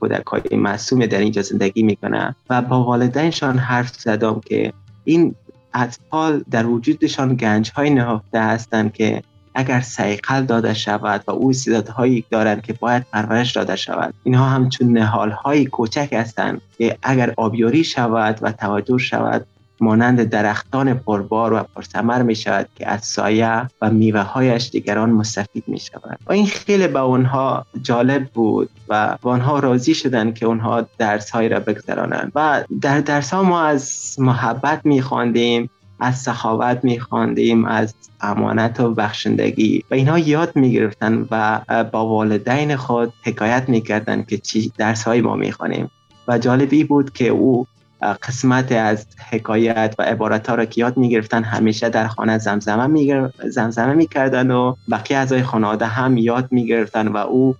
کودک 0.00 0.26
های 0.26 0.58
معصوم 0.58 1.06
در 1.06 1.18
اینجا 1.18 1.42
زندگی 1.42 1.82
می‌کنن 1.82 2.34
و 2.50 2.62
با 2.62 2.84
والدینشان 2.84 3.58
حرف 3.58 3.94
زدم 3.94 4.40
که 4.40 4.72
این 5.04 5.34
اطفال 5.74 6.44
در 6.50 6.66
وجودشان 6.66 7.34
گنج 7.34 7.70
های 7.70 7.90
نهفته 7.90 8.40
هستند 8.40 8.92
که 8.92 9.22
اگر 9.54 9.80
سیقل 9.80 10.44
داده 10.44 10.74
شود 10.74 11.24
و 11.26 11.30
او 11.30 11.50
استعدادهایی 11.50 12.24
دارند 12.30 12.62
که 12.62 12.72
باید 12.72 13.06
پرورش 13.12 13.52
داده 13.52 13.76
شود. 13.76 14.14
اینها 14.24 14.44
همچون 14.44 14.98
نهال 14.98 15.30
های 15.30 15.66
کوچک 15.66 16.08
هستند 16.12 16.60
که 16.78 16.98
اگر 17.02 17.34
آبیاری 17.36 17.84
شود 17.84 18.38
و 18.42 18.52
توجه 18.52 18.98
شود 18.98 19.46
مانند 19.80 20.22
درختان 20.22 20.94
پربار 20.94 21.52
و 21.52 21.62
پرثمر 21.74 22.22
می 22.22 22.34
شود 22.34 22.68
که 22.76 22.88
از 22.88 23.04
سایه 23.04 23.62
و 23.82 23.90
میوه 23.90 24.20
هایش 24.20 24.70
دیگران 24.70 25.10
مستفید 25.10 25.64
می 25.66 25.80
شود 25.80 26.18
و 26.26 26.32
این 26.32 26.46
خیلی 26.46 26.88
به 26.88 27.00
اونها 27.00 27.66
جالب 27.82 28.24
بود 28.24 28.70
و 28.88 29.16
با 29.22 29.30
آنها 29.30 29.58
راضی 29.58 29.94
شدن 29.94 30.32
که 30.32 30.46
اونها 30.46 30.86
درس 30.98 31.30
های 31.30 31.48
را 31.48 31.60
بگذرانند. 31.60 32.32
و 32.34 32.64
در 32.80 33.00
درس 33.00 33.34
ها 33.34 33.42
ما 33.42 33.62
از 33.62 34.16
محبت 34.18 34.80
می 34.84 35.02
خواندیم 35.02 35.70
از 36.00 36.18
سخاوت 36.18 36.80
می 36.82 37.00
خواندیم 37.00 37.64
از 37.64 37.94
امانت 38.20 38.80
و 38.80 38.94
بخشندگی. 38.94 39.84
و 39.90 39.94
اینها 39.94 40.18
یاد 40.18 40.56
می 40.56 40.72
گرفتن 40.72 41.26
و 41.30 41.60
با 41.92 42.06
والدین 42.06 42.76
خود 42.76 43.12
حکایت 43.22 43.68
می 43.68 43.80
کردن 43.80 44.22
که 44.22 44.38
چی 44.38 44.72
درس 44.78 45.02
های 45.02 45.20
ما 45.20 45.36
می 45.36 45.52
خوانیم 45.52 45.90
و 46.28 46.38
جالبی 46.38 46.84
بود 46.84 47.12
که 47.12 47.28
او 47.28 47.66
قسمت 48.02 48.72
از 48.72 49.06
حکایت 49.30 49.94
و 49.98 50.02
عبارت 50.02 50.48
ها 50.48 50.54
را 50.54 50.64
که 50.64 50.80
یاد 50.80 50.96
می‌گرفتن 50.96 51.42
همیشه 51.44 51.88
در 51.88 52.08
خانه 52.08 52.38
زمزمه 52.38 52.86
میگر... 52.86 53.30
زمزمه 53.50 53.94
می‌کردن 53.94 54.50
و 54.50 54.74
بقیه 54.90 55.18
اعضای 55.18 55.42
خانواده 55.42 55.86
هم 55.86 56.16
یاد 56.16 56.48
می‌گرفتن 56.50 57.08
و 57.08 57.16
او 57.16 57.56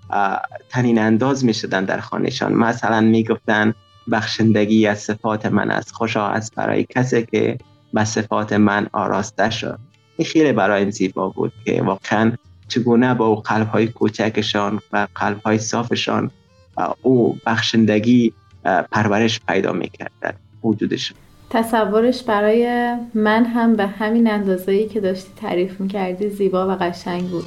تنین 0.68 0.98
انداز 0.98 1.44
می‌شدن 1.44 1.84
در 1.84 2.00
خانهشان. 2.00 2.52
مثلا 2.52 3.00
می‌گفتن 3.00 3.74
بخشندگی 4.10 4.86
از 4.86 4.98
صفات 4.98 5.46
من 5.46 5.70
است 5.70 5.92
خوشا 5.92 6.28
است 6.28 6.54
برای 6.54 6.84
کسی 6.84 7.26
که 7.26 7.58
به 7.94 8.04
صفات 8.04 8.52
من 8.52 8.86
آراسته 8.92 9.50
شد. 9.50 9.78
این 10.16 10.28
خیلی 10.28 10.52
برای 10.52 10.90
زیبا 10.90 11.28
بود 11.28 11.52
که 11.64 11.82
واقعا 11.82 12.32
چگونه 12.68 13.14
با 13.14 13.26
او 13.26 13.34
قلب 13.34 13.68
های 13.68 13.86
کوچکشان 13.86 14.80
و 14.92 15.06
قلب 15.14 15.40
های 15.40 15.58
صافشان 15.58 16.30
او 17.02 17.38
بخشندگی 17.46 18.32
پرورش 18.92 19.40
پیدا 19.48 19.72
می‌کرد 19.72 20.10
در 20.20 20.34
وجودش. 20.64 21.14
تصورش 21.50 22.22
برای 22.22 22.94
من 23.14 23.44
هم 23.44 23.76
به 23.76 23.86
همین 23.86 24.30
اندازه‌ای 24.30 24.88
که 24.88 25.00
داشتی 25.00 25.30
تعریف 25.36 25.80
می‌کردی 25.80 26.28
زیبا 26.28 26.68
و 26.68 26.70
قشنگ 26.70 27.22
بود. 27.22 27.44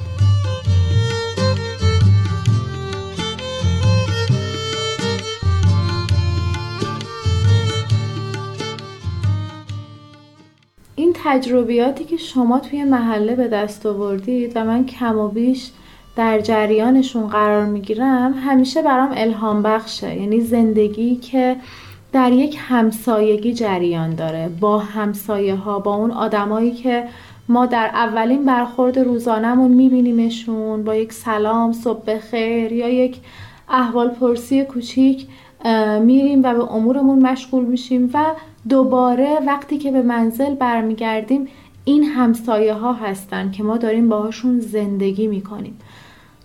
این 10.95 11.15
تجربیاتی 11.23 12.03
که 12.03 12.17
شما 12.17 12.59
توی 12.59 12.83
محله 12.83 13.35
به 13.35 13.47
دست 13.47 13.85
آوردید 13.85 14.51
و 14.55 14.63
من 14.63 14.85
کم 14.85 15.17
و 15.17 15.27
بیش 15.27 15.71
در 16.15 16.39
جریانشون 16.39 17.27
قرار 17.27 17.65
می‌گیرم 17.65 18.33
همیشه 18.45 18.81
برام 18.81 19.13
الهام 19.15 19.63
بخشه. 19.63 20.15
یعنی 20.15 20.41
زندگی 20.41 21.15
که 21.15 21.55
در 22.13 22.31
یک 22.31 22.57
همسایگی 22.59 23.53
جریان 23.53 24.15
داره. 24.15 24.49
با 24.59 24.79
همسایه 24.79 25.55
ها 25.55 25.79
با 25.79 25.95
اون 25.95 26.11
آدمایی 26.11 26.71
که 26.71 27.03
ما 27.49 27.65
در 27.65 27.87
اولین 27.93 28.45
برخورد 28.45 28.99
روزانهمون 28.99 29.71
میبینیمشون 29.71 30.83
با 30.83 30.95
یک 30.95 31.13
سلام 31.13 31.73
صبح 31.73 32.17
خیر 32.19 32.71
یا 32.71 32.89
یک 32.89 33.17
احوال 33.69 34.09
پرسی 34.09 34.63
کوچیک 34.63 35.27
میریم 36.01 36.39
و 36.43 36.53
به 36.53 36.71
امورمون 36.71 37.19
مشغول 37.19 37.65
میشیم 37.65 38.09
و 38.13 38.25
دوباره 38.69 39.39
وقتی 39.47 39.77
که 39.77 39.91
به 39.91 40.01
منزل 40.01 40.55
برمیگردیم 40.55 41.47
این 41.85 42.03
همسایه 42.03 42.73
ها 42.73 42.93
هستن 42.93 43.51
که 43.51 43.63
ما 43.63 43.77
داریم 43.77 44.09
باهاشون 44.09 44.59
زندگی 44.59 45.27
می‌کنیم. 45.27 45.77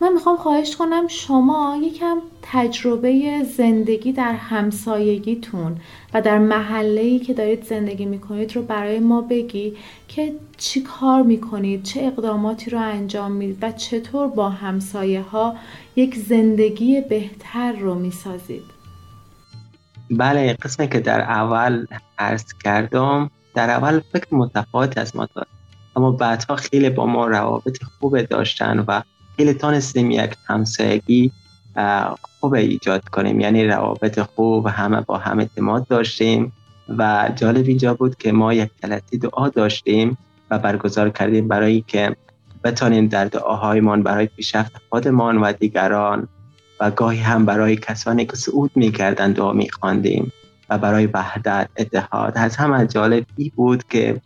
من 0.01 0.13
می‌خوام 0.13 0.37
خواهش 0.37 0.77
کنم 0.77 1.09
شما 1.09 1.79
یکم 1.83 2.17
تجربه 2.43 3.43
زندگی 3.57 4.13
در 4.13 4.33
همسایگیتون 4.33 5.77
و 6.15 6.23
در 6.23 6.39
محله 6.39 7.19
که 7.19 7.35
دارید 7.35 7.65
زندگی 7.65 8.05
می‌کنید 8.05 8.57
رو 8.57 8.63
برای 8.63 8.99
ما 8.99 9.21
بگی 9.21 9.77
که 10.09 10.33
چی 10.57 10.83
کار 10.83 11.23
می‌کنید 11.23 11.83
چه 11.83 12.01
اقداماتی 12.03 12.71
رو 12.71 12.81
انجام 12.81 13.33
می‌دید 13.33 13.59
و 13.63 13.73
چطور 13.73 14.29
با 14.29 14.49
همسایه 14.49 15.23
ها 15.23 15.57
یک 15.97 16.15
زندگی 16.15 17.01
بهتر 17.01 17.73
رو 17.73 17.95
می‌سازید. 17.95 18.65
بله 20.11 20.53
قسمی 20.53 20.89
که 20.89 21.01
در 21.01 21.21
اول 21.21 21.87
عرض 22.19 22.45
کردم 22.65 23.31
در 23.55 23.71
اول 23.71 24.01
فکر 24.13 24.35
متفاوت 24.35 24.99
از 24.99 25.17
ما 25.17 25.29
داد 25.35 25.49
اما 25.97 26.11
بعدها 26.11 26.57
خیلی 26.57 26.91
با 26.91 27.07
ما 27.07 27.27
روابط 27.27 27.83
خوب 27.99 28.23
داشتن 28.23 28.85
و 28.89 29.03
خیلی 29.37 29.53
تانستیم 29.53 30.11
یک 30.11 30.37
همسایگی 30.47 31.33
خوب 32.41 32.55
ایجاد 32.55 33.09
کنیم. 33.09 33.41
یعنی 33.41 33.65
روابط 33.65 34.21
خوب 34.21 34.67
همه 34.67 35.01
با 35.01 35.19
هم 35.19 35.39
اعتماد 35.39 35.87
داشتیم 35.89 36.53
و 36.99 37.31
جالب 37.37 37.69
اینجا 37.69 37.95
بود 37.95 38.17
که 38.17 38.33
ما 38.33 38.55
یک 38.55 38.71
جلسه 38.83 39.17
دعا 39.17 39.49
داشتیم 39.49 40.19
و 40.51 40.59
برگزار 40.59 41.11
کردیم 41.11 41.49
برای 41.49 41.85
که 41.87 42.17
بتانیم 42.65 43.07
در 43.07 43.25
دعاهایمان 43.25 44.03
برای 44.03 44.27
پیشرفت 44.27 44.73
خودمان 44.91 45.39
و 45.39 45.53
دیگران 45.53 46.29
و 46.81 46.91
گاهی 46.91 47.21
هم 47.21 47.45
برای 47.45 47.77
کسانی 47.77 48.27
که 48.27 48.37
صعود 48.37 48.71
می‌کردن 48.75 49.33
دعا 49.33 49.53
میخواندیم 49.53 50.33
و 50.71 50.79
برای 50.79 51.07
وحدت 51.07 51.69
اتحاد. 51.77 52.33
از 52.37 52.57
همه 52.57 52.87
جالب 52.87 53.27
ای 53.37 53.53
بود 53.57 53.85
که 53.85 54.21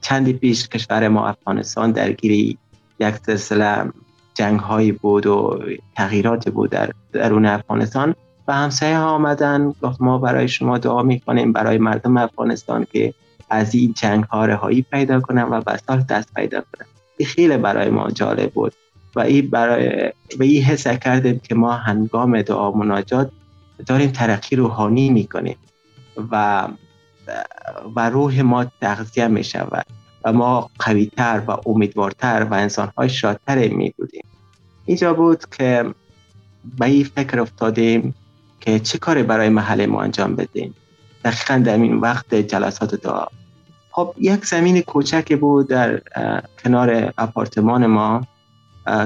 چندی 0.00 0.32
پیش 0.32 0.68
کشور 0.68 1.08
ما 1.08 1.28
افغانستان 1.28 1.92
درگیری 1.92 2.58
یک 3.00 3.14
سلسله 3.26 3.92
جنگ 4.36 4.60
هایی 4.60 4.92
بود 4.92 5.26
و 5.26 5.60
تغییرات 5.96 6.48
بود 6.48 6.70
در 6.70 6.90
درون 7.12 7.46
افغانستان 7.46 8.14
و 8.48 8.52
همسایه 8.52 8.98
ها 8.98 9.10
آمدن. 9.10 9.74
گفت 9.82 10.00
ما 10.00 10.18
برای 10.18 10.48
شما 10.48 10.78
دعا 10.78 11.02
می‌کنیم 11.02 11.52
برای 11.52 11.78
مردم 11.78 12.16
افغانستان 12.16 12.86
که 12.92 13.14
از 13.50 13.74
این 13.74 13.92
جنگ 13.92 14.24
ها 14.24 14.44
رهایی 14.44 14.82
پیدا 14.82 15.20
کنن 15.20 15.42
و 15.42 15.60
به 15.60 15.72
دست 16.08 16.34
پیدا 16.34 16.60
کنن. 16.60 16.86
خیلی 17.26 17.56
برای 17.56 17.90
ما 17.90 18.10
جالب 18.10 18.52
بود 18.52 18.72
و 19.16 19.20
این 19.20 19.50
برای 19.50 20.12
و 20.38 20.42
این 20.42 20.62
حس 20.62 20.88
کردیم 20.88 21.38
که 21.38 21.54
ما 21.54 21.72
هنگام 21.72 22.42
دعا 22.42 22.70
مناجات 22.70 23.30
داریم 23.86 24.10
ترقی 24.10 24.56
روحانی 24.56 25.10
می‌کنیم 25.10 25.56
و 26.32 26.68
و 27.96 28.10
روح 28.10 28.40
ما 28.40 28.64
تغذیه 28.80 29.28
می 29.28 29.44
شود 29.44 29.86
و 30.24 30.32
ما 30.32 30.70
قویتر 30.78 31.42
و 31.48 31.56
امیدوارتر 31.66 32.46
و 32.50 32.54
انسانهای 32.54 33.08
شادتر 33.08 33.68
می 33.68 33.94
بودیم 33.98 34.24
اینجا 34.86 35.14
بود 35.14 35.44
که 35.50 35.94
به 36.78 36.86
این 36.86 37.04
فکر 37.04 37.40
افتادیم 37.40 38.14
که 38.60 38.78
چه 38.78 38.98
کاری 38.98 39.22
برای 39.22 39.48
محل 39.48 39.86
ما 39.86 40.02
انجام 40.02 40.36
بدیم. 40.36 40.74
دقیقا 41.24 41.62
در 41.64 41.76
این 41.76 41.96
وقت 41.96 42.34
جلسات 42.34 42.94
دعا 42.94 43.26
خب 43.90 44.14
یک 44.18 44.44
زمین 44.44 44.80
کوچک 44.80 45.38
بود 45.38 45.68
در 45.68 46.00
کنار 46.64 47.12
اپارتمان 47.18 47.86
ما 47.86 48.26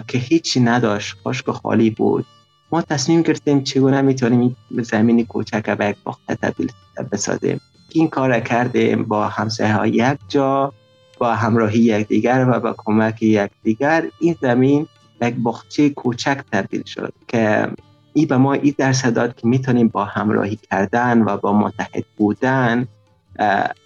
که 0.09 0.19
هیچی 0.19 0.61
نداشت 0.61 1.17
خشک 1.25 1.49
و 1.49 1.53
خالی 1.53 1.91
بود. 1.91 2.27
ما 2.73 2.83
تصمیم 2.83 3.23
گرفتیم 3.23 3.63
چگونه 3.63 4.03
می‌تونیم 4.03 4.57
زمین 4.71 5.27
کوچک 5.27 5.71
به 5.71 5.89
یک 5.89 5.97
باغ 6.05 6.19
تبدیل 6.29 6.73
بسازیم. 7.13 7.61
این 7.93 8.09
کار 8.09 8.41
کردیم 8.41 9.05
با 9.05 9.29
همسایه 9.29 9.75
ها 9.75 9.87
یک 9.87 10.19
جا 10.29 10.73
با 11.19 11.35
همراهی 11.35 11.79
یکدیگر 11.79 12.47
و 12.51 12.61
با 12.61 12.75
کمک 12.79 13.23
یکدیگر. 13.23 14.05
این 14.21 14.37
زمین 14.43 14.87
یک 15.23 15.35
باغچه 15.35 15.91
کوچک 15.91 16.41
تبدیل 16.53 16.85
شد 16.85 17.13
که 17.29 17.69
این 18.15 18.27
به 18.27 18.37
ما 18.37 18.53
این 18.53 18.75
درس 18.79 19.07
داد 19.07 19.35
که 19.35 19.47
می‌تونیم 19.47 19.89
با 19.89 20.05
همراهی 20.05 20.57
کردن 20.71 21.23
و 21.23 21.37
با 21.37 21.53
متحد 21.53 22.05
بودن 22.17 22.87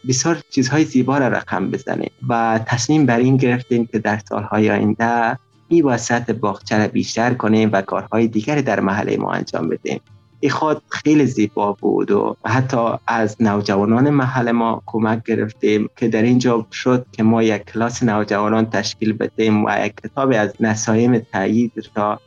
بسیار 0.09 0.43
چیزهای 0.51 0.85
زیبا 0.85 1.19
را 1.19 1.29
رقم 1.29 1.71
بزنیم 1.71 2.11
و 2.29 2.61
تصمیم 2.67 3.07
بر 3.07 3.19
این 3.19 3.37
گرفتیم 3.37 3.87
که 3.87 3.99
در 3.99 4.21
سالهای 4.29 4.71
آینده 4.71 5.39
این 5.69 5.85
وسط 5.85 6.31
باغچه 6.31 6.79
را 6.79 6.89
بیشتر 6.89 7.35
کنیم 7.35 7.71
و 7.73 7.83
کارهای 7.83 8.29
دیگری 8.29 8.63
در 8.63 8.81
محله 8.81 9.17
ما 9.17 9.33
انجام 9.33 9.69
بدیم. 9.69 10.01
این 10.45 10.53
خود 10.53 10.83
خیلی 10.89 11.27
زیبا 11.27 11.73
بود 11.73 12.11
و 12.11 12.37
حتی 12.45 12.87
از 13.07 13.37
نوجوانان 13.41 14.11
محل 14.11 14.51
ما 14.51 14.83
کمک 14.87 15.23
گرفتیم 15.25 15.89
که 15.97 16.09
در 16.09 16.23
اینجا 16.23 16.67
شد 16.73 17.07
که 17.13 17.23
ما 17.23 17.43
یک 17.43 17.65
کلاس 17.65 18.03
نوجوانان 18.03 18.71
تشکیل 18.71 19.13
بدیم 19.13 19.65
و 19.65 19.87
یک 19.87 19.93
کتاب 20.05 20.33
از 20.37 20.55
نسایم 20.61 21.19
تایید 21.19 21.73
را 21.95 22.21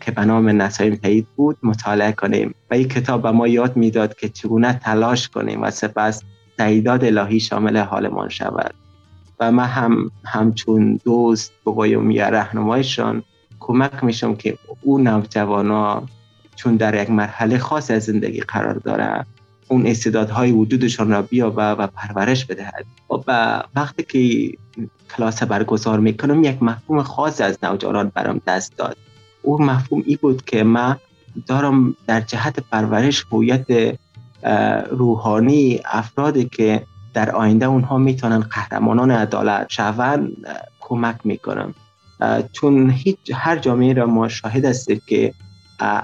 که 0.00 0.10
به 0.10 0.24
نسایم 0.24 0.94
تایید 0.94 1.26
بود 1.36 1.56
مطالعه 1.62 2.12
کنیم. 2.12 2.54
و 2.70 2.74
این 2.74 2.88
کتاب 2.88 3.22
به 3.22 3.30
ما 3.30 3.48
یاد 3.48 3.76
می‌داد 3.76 4.16
که 4.16 4.28
چگونه 4.28 4.72
تلاش 4.72 5.28
کنیم 5.28 5.62
و 5.62 5.70
سپس 5.70 6.22
تاییدات 6.58 7.04
الهی 7.04 7.40
شامل 7.40 7.76
حالمان 7.76 8.28
شود. 8.28 8.74
و 9.40 9.52
من 9.52 9.64
هم 9.64 10.10
همچون 10.24 11.00
دوست 11.04 11.52
بگویم 11.66 12.10
یا 12.10 12.28
رهنمایشان 12.28 13.22
کمک 13.60 14.04
میشم 14.04 14.34
که 14.34 14.58
اون 14.82 15.08
نوجوانا 15.08 16.02
چون 16.56 16.76
در 16.76 17.02
یک 17.02 17.10
مرحله 17.10 17.58
خاص 17.58 17.90
از 17.90 18.02
زندگی 18.02 18.40
قرار 18.40 18.74
داره 18.74 19.26
اون 19.68 19.86
استعدادهای 19.86 20.52
وجودشان 20.52 21.10
را 21.10 21.22
بیابه 21.22 21.62
و 21.62 21.86
پرورش 21.86 22.44
بدهد. 22.44 22.84
و 23.26 23.62
وقتی 23.76 24.02
که 24.02 24.52
کلاس 25.16 25.42
برگزار 25.42 26.00
می‌کنم 26.00 26.44
یک 26.44 26.62
مفهوم 26.62 27.02
خاص 27.02 27.40
از 27.40 27.58
نوجوانان 27.62 28.12
برام 28.14 28.40
دست 28.46 28.76
داد. 28.76 28.96
اون 29.42 29.64
مفهوم 29.64 30.02
ای 30.06 30.16
بود 30.16 30.44
که 30.44 30.64
من 30.64 30.96
دارم 31.46 31.96
در 32.06 32.20
جهت 32.20 32.60
پرورش 32.60 33.26
هویت 33.32 33.96
روحانی 34.90 35.80
افرادی 35.84 36.44
که 36.44 36.82
در 37.14 37.30
آینده 37.30 37.66
اونها 37.66 37.98
می‌تونن 37.98 38.40
قهرمانان 38.40 39.10
عدالت 39.10 39.66
شوند 39.70 40.32
کمک 40.80 41.16
می‌کنم 41.24 41.74
چون 42.52 42.90
هیچ 42.90 43.18
هر 43.34 43.56
جامعه 43.56 43.92
را 43.92 44.06
ما 44.06 44.28
شاهد 44.28 44.64
هستیم 44.64 45.02
که 45.06 45.34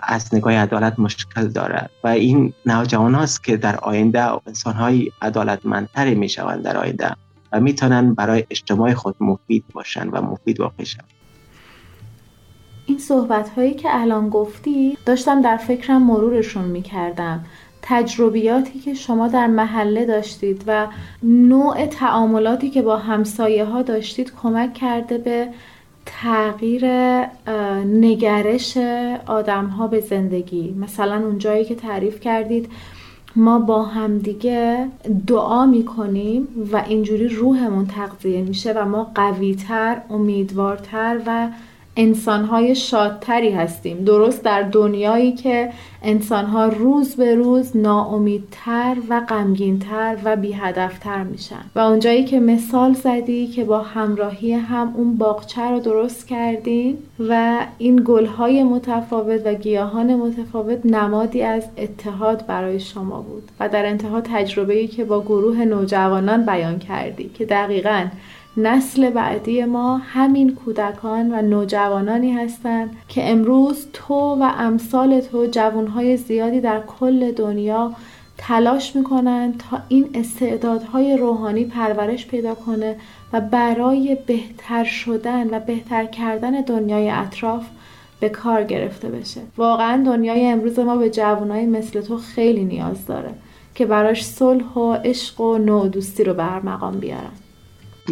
از 0.02 0.34
نگاه 0.34 0.52
عدالت 0.52 0.98
مشکل 0.98 1.48
دارد 1.48 1.90
و 2.04 2.08
این 2.08 2.52
نوجوان 2.66 3.14
هاست 3.14 3.44
که 3.44 3.56
در 3.56 3.76
آینده 3.76 4.46
انسان 4.46 4.74
های 4.74 5.10
عدالتمندتری 5.22 6.14
می 6.14 6.28
شوند 6.28 6.62
در 6.62 6.76
آینده 6.76 7.16
و 7.52 7.60
می‌تونن 7.60 8.14
برای 8.14 8.44
اجتماع 8.50 8.94
خود 8.94 9.16
مفید 9.20 9.64
باشن 9.72 10.08
و 10.08 10.22
مفید 10.22 10.60
واقع 10.60 10.84
شوند. 10.84 11.08
این 12.86 12.98
صحبت 12.98 13.48
هایی 13.48 13.74
که 13.74 13.88
الان 13.92 14.28
گفتی 14.28 14.98
داشتم 15.06 15.42
در 15.42 15.56
فکرم 15.56 16.02
مرورشون 16.02 16.64
می 16.64 16.82
کردم 16.82 17.44
تجربیاتی 17.82 18.78
که 18.78 18.94
شما 18.94 19.28
در 19.28 19.46
محله 19.46 20.06
داشتید 20.06 20.64
و 20.66 20.86
نوع 21.22 21.86
تعاملاتی 21.86 22.70
که 22.70 22.82
با 22.82 22.96
همسایه 22.96 23.64
ها 23.64 23.82
داشتید 23.82 24.32
کمک 24.42 24.74
کرده 24.74 25.18
به 25.18 25.48
تغییر 26.10 26.86
نگرش 27.84 28.76
آدم 29.26 29.66
ها 29.66 29.86
به 29.86 30.00
زندگی. 30.00 30.74
مثلا 30.78 31.16
اون 31.16 31.38
جایی 31.38 31.64
که 31.64 31.74
تعریف 31.74 32.20
کردید 32.20 32.68
ما 33.36 33.58
با 33.58 33.82
همدیگه 33.82 34.88
دعا 35.26 35.66
می‌کنیم 35.66 36.48
و 36.72 36.84
اینجوری 36.86 37.28
روحمون 37.28 37.86
تغذیه 37.86 38.42
میشه 38.42 38.72
و 38.72 38.84
ما 38.84 39.10
قویتر 39.14 40.02
امیدوارتر 40.10 41.20
و 41.26 41.48
انسانهای 41.96 42.74
شادتری 42.74 43.50
هستیم. 43.50 44.04
درست 44.04 44.44
در 44.44 44.62
دنیایی 44.62 45.32
که 45.32 45.70
انسانها 46.02 46.66
روز 46.68 47.16
به 47.16 47.34
روز 47.34 47.76
ناامیدتر 47.76 48.96
و 49.08 49.20
غمگینتر 49.20 50.16
و 50.24 50.36
بیهدفتر 50.36 51.22
میشن. 51.22 51.64
و 51.74 51.78
اونجایی 51.78 52.24
که 52.24 52.40
مثال 52.40 52.92
زدی 52.92 53.46
که 53.46 53.64
با 53.64 53.78
همراهی 53.78 54.52
هم 54.52 54.92
اون 54.96 55.16
باغچه 55.16 55.62
رو 55.62 55.80
درست 55.80 56.28
کردیم 56.28 56.98
و 57.28 57.60
این 57.78 58.02
گلهای 58.04 58.62
متفاوت 58.62 59.46
و 59.46 59.54
گیاهان 59.54 60.14
متفاوت 60.14 60.86
نمادی 60.86 61.42
از 61.42 61.64
اتحاد 61.78 62.46
برای 62.46 62.80
شما 62.80 63.20
بود. 63.22 63.50
و 63.60 63.68
در 63.68 63.86
انتها 63.86 64.20
تجربه‌ای 64.20 64.86
که 64.86 65.04
با 65.04 65.20
گروه 65.20 65.64
نوجوانان 65.64 66.46
بیان 66.46 66.78
کردی 66.78 67.30
که 67.34 67.44
دقیقاً 67.44 68.06
نسل 68.56 69.10
بعدی 69.10 69.64
ما 69.64 69.96
همین 69.96 70.54
کودکان 70.54 71.32
و 71.32 71.42
نوجوانانی 71.42 72.32
هستند 72.32 72.96
که 73.08 73.30
امروز 73.30 73.86
تو 73.92 74.14
و 74.14 74.52
امثال 74.58 75.20
تو 75.20 75.46
جوانهای 75.46 76.16
زیادی 76.16 76.60
در 76.60 76.80
کل 76.80 77.32
دنیا 77.32 77.92
تلاش 78.38 78.96
می‌کنند 78.96 79.64
تا 79.70 79.78
این 79.88 80.10
استعدادهای 80.14 81.16
روحانی 81.16 81.64
پرورش 81.64 82.26
پیدا 82.26 82.54
کنه 82.54 82.96
و 83.32 83.40
برای 83.40 84.16
بهتر 84.26 84.84
شدن 84.84 85.54
و 85.54 85.60
بهتر 85.60 86.04
کردن 86.04 86.60
دنیای 86.60 87.10
اطراف 87.10 87.66
به 88.20 88.28
کار 88.28 88.64
گرفته 88.64 89.08
بشه. 89.08 89.40
واقعا 89.56 90.02
دنیای 90.06 90.46
امروز 90.46 90.78
ما 90.78 90.96
به 90.96 91.10
جوانایی 91.10 91.66
مثل 91.66 92.00
تو 92.00 92.18
خیلی 92.18 92.64
نیاز 92.64 93.06
داره 93.06 93.30
که 93.74 93.86
براش 93.86 94.24
صلح 94.24 94.74
و 94.74 94.92
عشق 94.92 95.40
و 95.40 95.58
نوع 95.58 95.88
دوستی 95.88 96.24
رو 96.24 96.34
به 96.34 96.66
مقام 96.66 96.98
بیارن. 96.98 97.32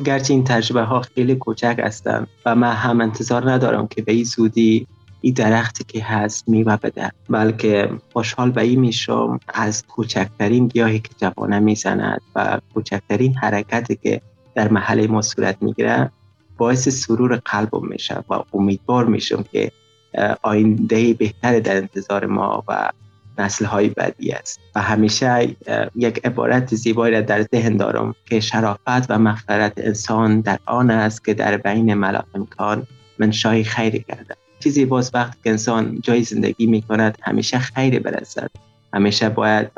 گرچه 0.02 0.34
این 0.34 0.44
تجربه 0.44 0.82
ها 0.82 1.00
خیلی 1.00 1.34
کوچک 1.34 1.80
هستن 1.84 2.26
و 2.46 2.54
من 2.54 2.72
هم 2.72 3.00
انتظار 3.00 3.50
ندارم 3.50 3.86
که 3.86 4.02
به 4.02 4.12
این 4.12 4.24
سودی 4.24 4.86
این 5.20 5.34
درختی 5.34 5.84
که 5.84 6.04
هست 6.04 6.48
میوه 6.48 6.76
بده 6.76 7.12
بلکه 7.30 7.90
خوشحال 8.12 8.50
به 8.50 8.62
این 8.62 8.80
میشم 8.80 9.40
از 9.48 9.86
کوچکترین 9.86 10.68
گیاهی 10.68 10.98
که 10.98 11.10
جوانه 11.18 11.58
می‌زند 11.58 12.20
و 12.34 12.60
کوچکترین 12.74 13.34
حرکتی 13.34 13.98
که 14.02 14.20
در 14.54 14.68
محله 14.68 15.06
ما 15.06 15.22
صورت 15.22 15.56
می‌گیره 15.60 16.10
باعث 16.58 16.88
سرور 16.88 17.36
قلبم 17.44 17.88
میشه 17.88 18.24
و 18.30 18.42
امیدوار 18.54 19.04
میشم 19.04 19.44
که 19.52 19.72
آینده 20.42 21.14
بهتر 21.14 21.60
در 21.60 21.76
انتظار 21.76 22.26
ما 22.26 22.64
و 22.68 22.90
نسل 23.38 23.64
های 23.64 23.88
بعدی 23.88 24.32
است. 24.32 24.60
و 24.74 24.82
همیشه 24.82 25.56
یک 25.94 26.20
عبارت 26.24 26.74
زیبایی 26.74 27.14
را 27.14 27.20
در 27.20 27.42
ذهن 27.42 27.76
دارم 27.76 28.14
که 28.26 28.40
شرافت 28.40 29.10
و 29.10 29.18
مغفرت 29.18 29.72
انسان 29.76 30.40
در 30.40 30.58
آن 30.66 30.90
است 30.90 31.24
که 31.24 31.34
در 31.34 31.56
بین 31.56 31.94
ملاکان 31.94 32.86
منشای 33.18 33.64
خیر 33.64 33.98
گردد. 33.98 34.36
چیزی 34.60 34.84
باز 34.84 35.10
وقت 35.14 35.42
که 35.44 35.50
انسان 35.50 36.00
جای 36.00 36.22
زندگی 36.22 36.66
می 36.66 36.82
کند 36.82 37.18
همیشه 37.22 37.58
خیر 37.58 38.00
برسد. 38.00 38.50
همیشه 38.92 39.28
باید 39.28 39.70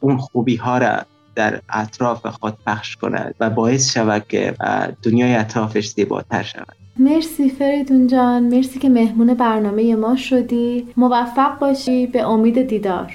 اون 0.00 0.16
خوبی 0.16 0.56
ها 0.56 0.78
را 0.78 1.02
در 1.34 1.60
اطراف 1.68 2.26
خود 2.26 2.56
پخش 2.66 2.96
کند 2.96 3.34
و 3.40 3.50
باعث 3.50 3.92
شود 3.92 4.28
که 4.28 4.54
دنیای 5.02 5.34
اطرافش 5.34 5.88
زیباتر 5.88 6.42
شود. 6.42 6.81
مرسی 6.98 7.50
فریدون 7.50 8.06
جان. 8.06 8.42
مرسی 8.42 8.78
که 8.78 8.88
مهمون 8.88 9.34
برنامه 9.34 9.96
ما 9.96 10.16
شدی. 10.16 10.88
موفق 10.96 11.58
باشی. 11.58 12.06
به 12.06 12.28
امید 12.28 12.62
دیدار. 12.62 13.12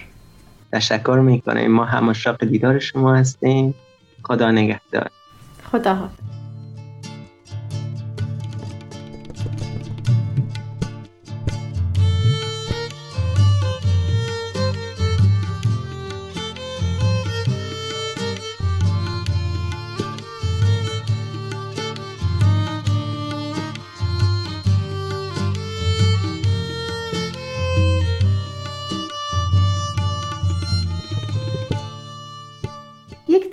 تشکر 0.74 1.20
می‌کنیم 1.24 1.72
ما 1.72 1.86
هم 1.86 2.14
دیدار 2.46 2.80
شما 2.80 3.16
هستیم. 3.16 3.74
خدا 4.24 4.52
نگهدار. 4.52 5.10
خدا 5.72 5.94
حافظ 5.94 6.47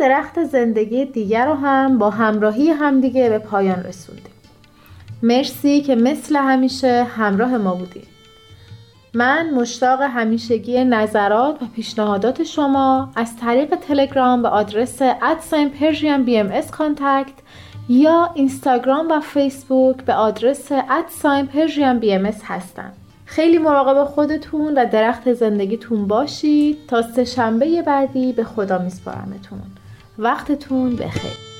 درخت 0.04 0.44
زندگی 0.44 1.04
دیگر 1.04 1.46
رو 1.46 1.54
هم 1.54 1.98
با 1.98 2.10
همراهی 2.10 2.70
همدیگه 2.70 3.28
به 3.28 3.38
پایان 3.38 3.82
رسوندیم. 3.82 4.34
مرسی 5.22 5.80
که 5.80 5.94
مثل 5.94 6.36
همیشه 6.36 7.04
همراه 7.04 7.56
ما 7.56 7.74
بودید 7.74 8.06
من 9.14 9.50
مشتاق 9.50 10.02
همیشگی 10.02 10.84
نظرات 10.84 11.62
و 11.62 11.66
پیشنهادات 11.76 12.42
شما 12.42 13.12
از 13.16 13.36
طریق 13.36 13.74
تلگرام 13.74 14.42
به 14.42 14.48
آدرس 14.48 15.02
at 15.22 15.70
sign 15.70 16.24
Persian 16.24 16.38
BMS 16.38 16.60
contact 16.60 17.38
یا 17.88 18.30
اینستاگرام 18.34 19.10
و 19.10 19.20
فیسبوک 19.20 19.96
به 19.96 20.14
آدرس 20.14 20.72
at 20.72 21.46
sign 21.46 21.98
Persian 21.98 22.12
BMS 22.12 22.26
هستم. 22.26 22.92
خیلی 23.24 23.58
مراقب 23.58 24.04
خودتون 24.04 24.78
و 24.78 24.86
درخت 24.86 25.32
زندگیتون 25.32 26.06
باشید. 26.06 26.78
تا 26.88 27.02
سه 27.02 27.24
شنبه 27.24 27.82
بعدی 27.82 28.32
به 28.32 28.44
خدا 28.44 28.78
میسپارمتون. 28.78 29.73
وقتتون 30.18 30.96
بخیر. 30.96 31.53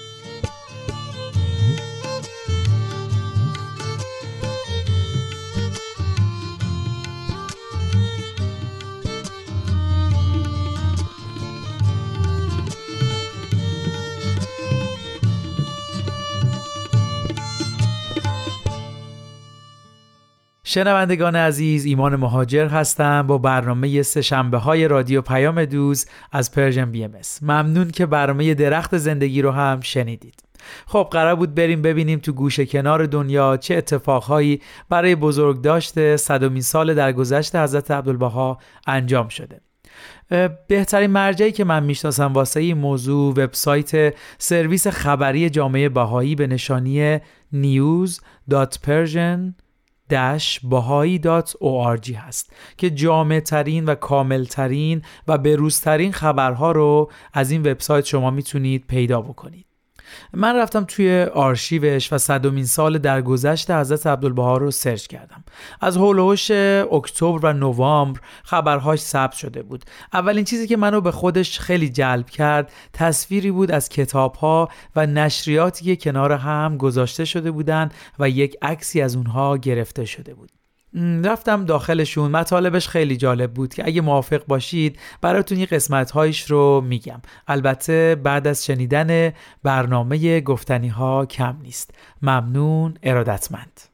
شنوندگان 20.74 21.36
عزیز 21.36 21.84
ایمان 21.84 22.16
مهاجر 22.16 22.68
هستم 22.68 23.26
با 23.26 23.38
برنامه 23.38 24.02
سه 24.02 24.22
شنبه 24.22 24.58
های 24.58 24.88
رادیو 24.88 25.22
پیام 25.22 25.64
دوز 25.64 26.06
از 26.32 26.52
Persian 26.52 26.90
BMS 26.90 27.12
ممنون 27.42 27.90
که 27.90 28.06
برنامه 28.06 28.54
درخت 28.54 28.96
زندگی 28.96 29.42
رو 29.42 29.50
هم 29.50 29.80
شنیدید. 29.80 30.34
خب 30.86 31.08
قرار 31.10 31.34
بود 31.34 31.54
بریم 31.54 31.82
ببینیم 31.82 32.18
تو 32.18 32.32
گوشه 32.32 32.66
کنار 32.66 33.06
دنیا 33.06 33.56
چه 33.56 33.74
اتفاقهایی 33.74 34.60
برای 34.88 35.14
بزرگداشت 35.14 36.16
صدومین 36.16 36.62
سال 36.62 36.94
در 36.94 37.12
گذشت 37.12 37.56
حضرت 37.56 37.90
عبدالبها 37.90 38.58
انجام 38.86 39.28
شده. 39.28 39.60
بهترین 40.68 41.10
مرجعی 41.10 41.52
که 41.52 41.64
من 41.64 41.82
می‌شناسم 41.82 42.32
واسه 42.32 42.60
این 42.60 42.78
موضوع 42.78 43.30
وبسایت 43.30 44.14
سرویس 44.38 44.86
خبری 44.86 45.50
جامعه 45.50 45.88
بهایی 45.88 46.34
به 46.34 46.46
نشانی 46.46 47.18
news.persian 47.54 49.63
bahai.org 50.62 52.10
هست 52.16 52.52
که 52.76 52.90
جامع 52.90 53.40
ترین 53.40 53.84
و 53.84 53.94
کامل 53.94 54.44
ترین 54.44 55.02
و 55.28 55.38
بروزترین 55.38 56.12
خبرها 56.12 56.72
رو 56.72 57.10
از 57.32 57.50
این 57.50 57.60
وبسایت 57.60 58.04
شما 58.04 58.30
می‌تونید 58.30 58.86
پیدا 58.86 59.20
بکنید. 59.20 59.73
من 60.32 60.56
رفتم 60.56 60.84
توی 60.84 61.22
آرشیوش 61.22 62.12
و 62.12 62.18
صدومین 62.18 62.66
سال 62.66 62.98
در 62.98 63.22
گذشت 63.22 63.70
حضرت 63.70 64.06
عبدالبها 64.06 64.56
رو 64.56 64.70
سرچ 64.70 65.06
کردم. 65.06 65.44
از 65.80 65.96
هولوش 65.96 66.50
اکتبر 66.92 67.38
و 67.42 67.52
نوامبر 67.52 68.20
خبرهاش 68.44 69.00
ثبت 69.00 69.32
شده 69.32 69.62
بود. 69.62 69.84
اولین 70.12 70.44
چیزی 70.44 70.66
که 70.66 70.76
منو 70.76 71.00
به 71.00 71.10
خودش 71.10 71.58
خیلی 71.58 71.88
جلب 71.88 72.30
کرد 72.30 72.72
تصویری 72.92 73.50
بود 73.50 73.70
از 73.70 73.88
کتابها 73.88 74.68
و 74.96 75.06
نشریاتی 75.06 75.84
که 75.84 75.96
کنار 75.96 76.32
هم 76.32 76.76
گذاشته 76.76 77.24
شده 77.24 77.50
بودند 77.50 77.94
و 78.18 78.28
یک 78.28 78.56
عکسی 78.62 79.00
از 79.00 79.16
اونها 79.16 79.56
گرفته 79.56 80.04
شده 80.04 80.34
بود. 80.34 80.63
رفتم 81.24 81.64
داخلشون. 81.64 82.30
مطالبش 82.30 82.88
خیلی 82.88 83.16
جالب 83.16 83.52
بود 83.52 83.74
که 83.74 83.86
اگه 83.86 84.00
موافق 84.00 84.46
باشید 84.46 84.98
براتون 85.20 85.58
یه 85.58 85.66
قسمت 85.66 86.10
هایش 86.10 86.50
رو 86.50 86.80
میگم. 86.80 87.22
البته 87.48 88.14
بعد 88.14 88.46
از 88.46 88.64
شنیدن 88.64 89.32
برنامه 89.62 90.40
گفتنی 90.40 90.88
ها 90.88 91.26
کم 91.26 91.56
نیست. 91.62 91.94
ممنون 92.22 92.94
ارادتمند. 93.02 93.93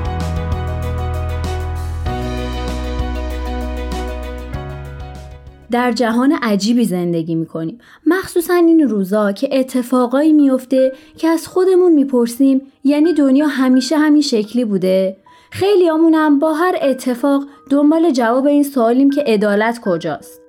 در 5.71 5.91
جهان 5.91 6.31
عجیبی 6.41 6.85
زندگی 6.85 7.35
می‌کنیم. 7.35 7.79
مخصوصا 8.07 8.53
این 8.53 8.89
روزا 8.89 9.31
که 9.31 9.59
اتفاقایی 9.59 10.33
میفته 10.33 10.91
که 11.17 11.27
از 11.27 11.47
خودمون 11.47 11.93
می‌پرسیم 11.93 12.61
یعنی 12.83 13.13
دنیا 13.13 13.47
همیشه 13.47 13.97
همین 13.97 14.21
شکلی 14.21 14.65
بوده؟ 14.65 15.17
خیلی 15.51 15.87
هم 15.87 16.39
با 16.39 16.53
هر 16.53 16.75
اتفاق 16.81 17.43
دنبال 17.69 18.11
جواب 18.11 18.45
این 18.45 18.63
سوالیم 18.63 19.09
که 19.09 19.23
عدالت 19.27 19.79
کجاست. 19.85 20.41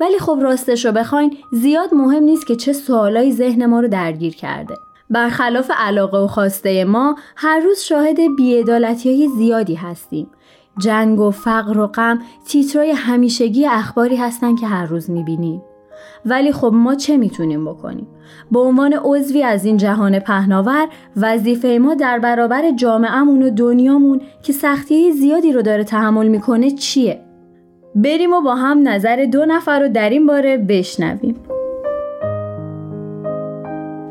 ولی 0.00 0.18
خب 0.18 0.38
راستش 0.42 0.84
رو 0.84 0.92
بخواین 0.92 1.36
زیاد 1.52 1.94
مهم 1.94 2.22
نیست 2.22 2.46
که 2.46 2.56
چه 2.56 2.72
سوالایی 2.72 3.32
ذهن 3.32 3.66
ما 3.66 3.80
رو 3.80 3.88
درگیر 3.88 4.34
کرده. 4.34 4.74
برخلاف 5.10 5.70
علاقه 5.76 6.18
و 6.18 6.26
خواسته 6.26 6.84
ما 6.84 7.16
هر 7.36 7.60
روز 7.60 7.78
شاهد 7.78 8.36
بیعدالتی 8.36 9.08
های 9.08 9.28
زیادی 9.28 9.74
هستیم. 9.74 10.30
جنگ 10.78 11.20
و 11.20 11.30
فقر 11.30 11.78
و 11.78 11.86
غم 11.86 12.18
تیترای 12.46 12.90
همیشگی 12.90 13.66
اخباری 13.66 14.16
هستن 14.16 14.56
که 14.56 14.66
هر 14.66 14.86
روز 14.86 15.10
می‌بینیم. 15.10 15.62
ولی 16.26 16.52
خب 16.52 16.70
ما 16.74 16.94
چه 16.94 17.16
می‌تونیم 17.16 17.64
بکنیم؟ 17.64 18.06
به 18.52 18.60
عنوان 18.60 18.92
عضوی 18.92 19.42
از 19.42 19.64
این 19.64 19.76
جهان 19.76 20.18
پهناور 20.18 20.88
وظیفه 21.16 21.78
ما 21.82 21.94
در 21.94 22.18
برابر 22.18 22.70
جامعهمون 22.70 23.42
و 23.42 23.50
دنیامون 23.50 24.20
که 24.42 24.52
سختی 24.52 25.12
زیادی 25.12 25.52
رو 25.52 25.62
داره 25.62 25.84
تحمل 25.84 26.28
می‌کنه 26.28 26.70
چیه؟ 26.70 27.20
بریم 27.94 28.32
و 28.32 28.40
با 28.40 28.54
هم 28.54 28.88
نظر 28.88 29.28
دو 29.32 29.44
نفر 29.46 29.80
رو 29.80 29.88
در 29.88 30.10
این 30.10 30.26
باره 30.26 30.56
بشنویم. 30.56 31.36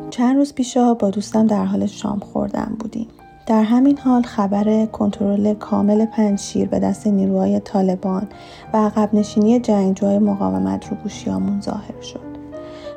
چند 0.09 0.35
روز 0.35 0.53
پیشا 0.53 0.93
با 0.93 1.09
دوستم 1.09 1.47
در 1.47 1.65
حال 1.65 1.85
شام 1.85 2.19
خوردن 2.19 2.75
بودیم. 2.79 3.07
در 3.45 3.63
همین 3.63 3.97
حال 3.97 4.21
خبر 4.21 4.85
کنترل 4.85 5.53
کامل 5.53 6.05
پنجشیر 6.05 6.67
به 6.67 6.79
دست 6.79 7.07
نیروهای 7.07 7.59
طالبان 7.59 8.27
و 8.73 8.77
عقب 8.77 9.09
نشینی 9.13 9.59
جنگجوهای 9.59 10.19
مقاومت 10.19 10.89
رو 10.89 10.97
گوشیامون 10.97 11.61
ظاهر 11.61 12.01
شد. 12.01 12.33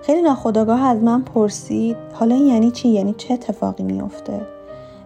خیلی 0.03 0.23
ناخداگاه 0.23 0.83
از 0.83 1.03
من 1.03 1.23
پرسید 1.23 1.97
حالا 2.13 2.35
این 2.35 2.47
یعنی 2.47 2.71
چی؟ 2.71 2.89
یعنی 2.89 3.15
چه 3.19 3.35
اتفاقی 3.35 3.83
میافته؟ 3.83 4.41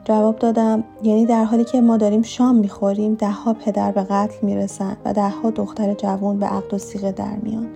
جواب 0.05 0.39
دادم 0.39 0.85
یعنی 1.03 1.27
در 1.27 1.45
حالی 1.45 1.65
که 1.65 1.81
ما 1.81 1.97
داریم 1.97 2.23
شام 2.23 2.55
می‌خوریم 2.55 3.15
دهها 3.15 3.55
پدر 3.55 3.93
به 3.93 4.03
قتل 4.03 4.47
می‌رسن 4.47 4.97
و 5.05 5.13
دهها 5.13 5.51
دختر 5.51 5.95
جوان 5.95 6.39
به 6.39 6.47
عقد 6.47 6.75
و 6.75 6.79
سیغه 6.79 7.13
در 7.13 7.37
میان 7.43 7.67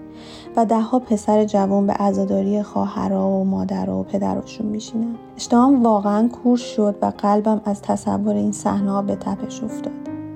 و 0.56 0.64
دهها 0.64 0.98
پسر 0.98 1.44
جوان 1.44 1.86
به 1.86 1.92
عزاداری 1.92 2.62
خواهرها 2.62 3.28
و 3.28 3.44
مادرها 3.44 3.98
و 3.98 4.02
پدرشون 4.02 4.66
میشینن 4.66 5.14
اشتهام 5.36 5.82
واقعا 5.82 6.28
کور 6.28 6.56
شد 6.56 6.96
و 7.02 7.12
قلبم 7.18 7.60
از 7.64 7.82
تصور 7.82 8.34
این 8.34 8.52
صحنه 8.52 9.02
به 9.02 9.16
تپش 9.16 9.62
افتاد. 9.62 9.92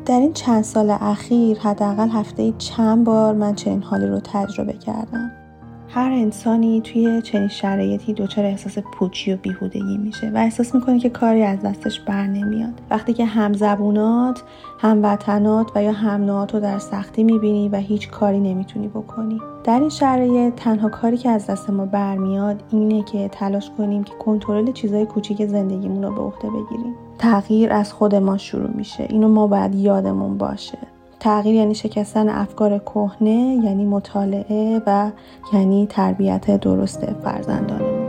در 0.06 0.20
این 0.20 0.32
چند 0.32 0.64
سال 0.64 0.90
اخیر 0.90 1.58
حداقل 1.58 2.08
هفته 2.08 2.52
چند 2.58 3.04
بار 3.04 3.34
من 3.34 3.54
چنین 3.54 3.82
حالی 3.82 4.06
رو 4.06 4.20
تجربه 4.20 4.72
کردم. 4.72 5.37
هر 5.90 6.10
انسانی 6.12 6.80
توی 6.80 7.22
چنین 7.22 7.48
شرایطی 7.48 8.12
دچار 8.12 8.44
احساس 8.44 8.78
پوچی 8.78 9.32
و 9.32 9.36
بیهودگی 9.36 9.98
میشه 9.98 10.30
و 10.34 10.36
احساس 10.36 10.74
می‌کنه 10.74 10.98
که 10.98 11.08
کاری 11.08 11.42
از 11.42 11.62
دستش 11.62 12.00
بر 12.00 12.26
نمیاد. 12.26 12.80
وقتی 12.90 13.12
که 13.12 13.24
همزبونات 13.24 14.42
هموطنات 14.78 15.70
و 15.74 15.82
یا 15.82 15.92
همنوعات 15.92 16.54
رو 16.54 16.60
در 16.60 16.78
سختی 16.78 17.24
می‌بینی 17.24 17.68
و 17.68 17.76
هیچ 17.76 18.08
کاری 18.10 18.40
نمی‌تونی 18.40 18.88
بکنی. 18.88 19.40
در 19.64 19.80
این 19.80 19.88
شرایط 19.88 20.54
تنها 20.54 20.88
کاری 20.88 21.16
که 21.16 21.30
از 21.30 21.46
دست 21.46 21.70
ما 21.70 21.86
برمیاد 21.86 22.62
اینه 22.70 23.02
که 23.02 23.28
تلاش 23.28 23.70
کنیم 23.78 24.04
که 24.04 24.12
کنترل 24.18 24.72
چیزای 24.72 25.06
کوچیک 25.06 25.46
زندگیمون 25.46 26.04
رو 26.04 26.14
به 26.14 26.20
عهده 26.20 26.48
بگیریم. 26.48 26.94
تغییر 27.18 27.72
از 27.72 27.92
خود 27.92 28.14
ما 28.14 28.36
شروع 28.36 28.70
میشه. 28.70 29.06
اینو 29.08 29.28
ما 29.28 29.46
باید 29.46 29.74
یادمون 29.74 30.38
باشه. 30.38 30.78
تغییر 31.20 31.54
یعنی 31.54 31.74
شکستن 31.74 32.28
افکار 32.28 32.78
کهنه 32.78 33.60
یعنی 33.64 33.84
مطالعه 33.84 34.82
و 34.86 35.10
یعنی 35.52 35.86
تربیت 35.90 36.60
درست 36.60 37.06
فرزندانمون 37.06 38.08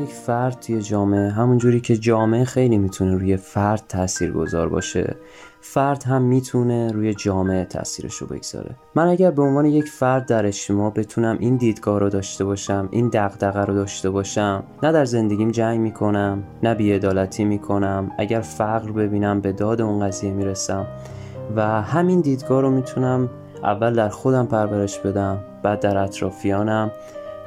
یک 0.00 0.12
فرد 0.12 0.60
توی 0.60 0.82
جامعه 0.82 1.30
همونجوری 1.30 1.80
که 1.80 1.96
جامعه 1.96 2.44
خیلی 2.44 2.78
می‌تونه 2.78 3.14
روی 3.14 3.36
فرد 3.36 3.82
تاثیر 3.88 4.32
گذار 4.32 4.68
باشه. 4.68 5.16
فرد 5.60 6.02
هم 6.02 6.22
می‌تونه 6.22 6.92
روی 6.92 7.14
جامعه 7.14 7.64
تاثیرش 7.64 8.14
رو 8.14 8.26
بگذاره. 8.26 8.76
من 8.94 9.08
اگر 9.08 9.30
به 9.30 9.42
عنوان 9.42 9.64
یک 9.64 9.84
فرد 9.84 10.26
در 10.26 10.46
اجتماع 10.46 10.90
بتونم 10.90 11.36
این 11.40 11.56
دیدگاه 11.56 12.00
رو 12.00 12.08
داشته 12.08 12.44
باشم 12.44 12.88
این 12.90 13.10
دغدغه 13.12 13.64
رو 13.64 13.74
داشته 13.74 14.10
باشم 14.10 14.64
نه 14.82 14.92
در 14.92 15.04
زندگیم 15.04 15.50
جنگ 15.50 15.80
می‌کنم 15.80 16.42
نه 16.62 16.74
بیعدالتی 16.74 17.44
می‌کنم 17.44 18.10
اگر 18.18 18.40
فقر 18.40 18.92
ببینم 18.92 19.40
به 19.40 19.52
داد 19.52 19.80
اون 19.80 20.06
قضیه 20.06 20.32
می‌رسم 20.32 20.86
و 21.56 21.82
همین 21.82 22.20
دیدگاه 22.20 22.60
رو 22.60 22.70
می‌تونم 22.70 23.28
اول 23.62 23.94
در 23.94 24.08
خودم 24.08 24.46
پرورش 24.46 24.98
بدم 24.98 25.38
بعد 25.62 25.80
در 25.80 25.96
اطرافیانم 25.96 26.90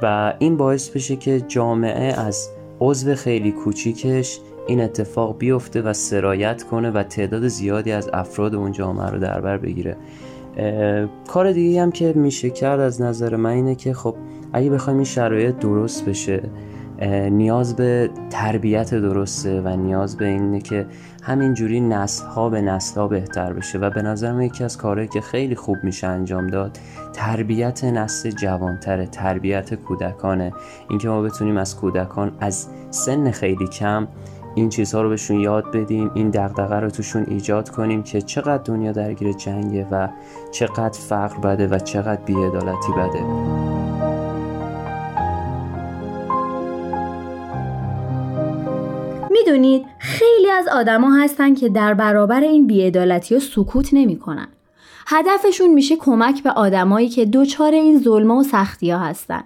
و 0.02 0.34
این 0.38 0.56
باعث 0.56 0.88
بشه 0.88 1.16
که 1.16 1.40
جامعه 1.40 2.20
از 2.20 2.48
عضو 2.80 3.14
خیلی 3.14 3.52
کوچیکش 3.52 4.40
این 4.66 4.80
اتفاق 4.80 5.38
بیفته 5.38 5.82
و 5.82 5.92
سرایت 5.92 6.62
کنه 6.62 6.90
و 6.90 7.02
تعداد 7.02 7.48
زیادی 7.48 7.92
از 7.92 8.10
افراد 8.12 8.54
اون 8.54 8.72
جامعه 8.72 9.06
رو 9.06 9.18
در 9.18 9.40
بر 9.40 9.58
بگیره. 9.58 9.96
کار 11.28 11.52
دیگه 11.52 11.82
هم 11.82 11.92
که 11.92 12.12
میشه 12.16 12.50
کرد 12.50 12.80
از 12.80 13.02
نظر 13.02 13.36
من 13.36 13.50
اینه 13.50 13.74
که 13.74 13.94
خب 13.94 14.14
اگه 14.52 14.70
بخوایم 14.70 14.98
این 14.98 15.04
شرایط 15.04 15.56
درست 15.56 16.04
بشه 16.04 16.42
نیاز 17.30 17.76
به 17.76 18.10
تربیت 18.30 18.94
درسته 18.94 19.60
و 19.60 19.76
نیاز 19.76 20.16
به 20.16 20.26
اینه 20.26 20.60
که 20.60 20.86
همینجوری 21.22 21.80
نسل 21.80 22.26
ها 22.26 22.48
به 22.48 22.60
نسل 22.60 23.00
ها 23.00 23.08
بهتر 23.08 23.52
بشه. 23.52 23.78
و 23.78 23.90
به 23.90 24.02
نظر 24.02 24.32
من 24.32 24.42
یکی 24.42 24.64
از 24.64 24.78
کارهایی 24.78 25.08
که 25.08 25.20
خیلی 25.20 25.54
خوب 25.54 25.76
میشه 25.82 26.06
انجام 26.06 26.46
داد 26.46 26.78
تربیت 27.12 27.84
نسل 27.84 28.30
جوانتره 28.30 29.06
تربیت 29.06 29.74
کودکانه. 29.74 30.52
اینکه 30.90 31.08
ما 31.08 31.22
بتونیم 31.22 31.56
از 31.56 31.76
کودکان 31.76 32.32
از 32.40 32.68
سن 32.90 33.30
خیلی 33.30 33.68
کم 33.68 34.08
این 34.54 34.68
چیزها 34.68 35.02
رو 35.02 35.08
بهشون 35.08 35.40
یاد 35.40 35.70
بدیم 35.70 36.10
این 36.14 36.30
دغدغه 36.30 36.80
رو 36.80 36.90
توشون 36.90 37.26
ایجاد 37.28 37.68
کنیم 37.68 38.02
که 38.02 38.22
چقدر 38.22 38.62
دنیا 38.62 38.92
درگیر 38.92 39.32
جنگه 39.32 39.86
و 39.90 40.08
چقدر 40.52 40.98
فقر 40.98 41.38
بده 41.38 41.66
و 41.66 41.78
چقدر 41.78 42.20
بیعدالتی 42.22 42.92
بده 42.92 43.24
می‌دونید 49.30 49.86
خیلی 49.98 50.50
از 50.50 50.68
آدما 50.68 51.14
هستن 51.14 51.54
که 51.54 51.68
در 51.68 51.94
برابر 51.94 52.40
این 52.40 52.66
بیعدالتی 52.66 53.34
و 53.36 53.40
سکوت 53.40 53.88
نمی‌کنن. 53.92 54.48
هدفشون 55.06 55.74
میشه 55.74 55.96
کمک 55.96 56.42
به 56.42 56.50
آدمایی 56.50 57.08
که 57.08 57.24
دچار 57.24 57.72
این 57.72 58.00
ظلمه 58.00 58.34
و 58.34 58.42
سختی 58.42 58.90
ها 58.90 58.98
هستن. 58.98 59.44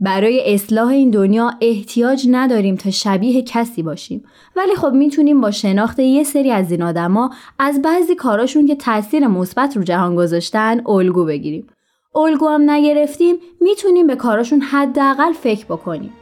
برای 0.00 0.54
اصلاح 0.54 0.88
این 0.88 1.10
دنیا 1.10 1.50
احتیاج 1.60 2.26
نداریم 2.30 2.76
تا 2.76 2.90
شبیه 2.90 3.42
کسی 3.42 3.82
باشیم. 3.82 4.24
ولی 4.56 4.74
خب 4.74 4.92
می‌تونیم 4.92 5.40
با 5.40 5.50
شناخت 5.50 5.98
یه 5.98 6.24
سری 6.24 6.50
از 6.50 6.72
این 6.72 6.82
آدما 6.82 7.30
از 7.58 7.82
بعضی 7.82 8.14
کاراشون 8.14 8.66
که 8.66 8.74
تاثیر 8.74 9.26
مثبت 9.26 9.76
رو 9.76 9.82
جهان 9.82 10.16
گذاشتن 10.16 10.86
الگو 10.86 11.24
بگیریم. 11.24 11.66
الگو 12.14 12.48
هم 12.48 12.70
نگرفتیم 12.70 13.36
می‌تونیم 13.60 14.06
به 14.06 14.16
کاراشون 14.16 14.60
حداقل 14.60 15.32
فکر 15.32 15.64
بکنیم. 15.64 16.12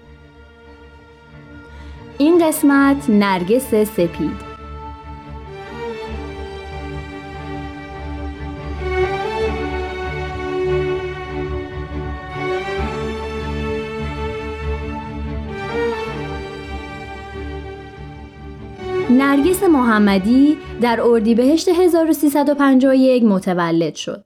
این 2.18 2.48
قسمت 2.48 3.10
نرگس 3.10 3.74
سپید. 3.74 4.49
نرگس 19.10 19.62
محمدی 19.62 20.56
در 20.80 21.00
اردیبهشت 21.00 21.68
1351 21.68 23.24
متولد 23.24 23.94
شد. 23.94 24.24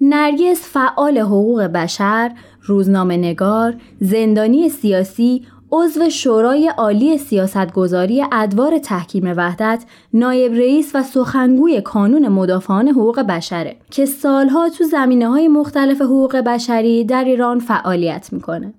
نرگس 0.00 0.68
فعال 0.72 1.18
حقوق 1.18 1.62
بشر، 1.62 2.32
روزنامه 2.62 3.16
نگار، 3.16 3.74
زندانی 4.00 4.68
سیاسی، 4.68 5.46
عضو 5.72 6.10
شورای 6.10 6.68
عالی 6.78 7.18
سیاستگذاری 7.18 8.24
ادوار 8.32 8.78
تحکیم 8.78 9.34
وحدت، 9.36 9.84
نایب 10.12 10.52
رئیس 10.52 10.90
و 10.94 11.02
سخنگوی 11.02 11.80
کانون 11.80 12.28
مدافعان 12.28 12.88
حقوق 12.88 13.20
بشره 13.20 13.76
که 13.90 14.06
سالها 14.06 14.68
تو 14.68 14.84
زمینه 14.84 15.28
های 15.28 15.48
مختلف 15.48 16.02
حقوق 16.02 16.36
بشری 16.36 17.04
در 17.04 17.24
ایران 17.24 17.58
فعالیت 17.58 18.28
می‌کنه. 18.32 18.74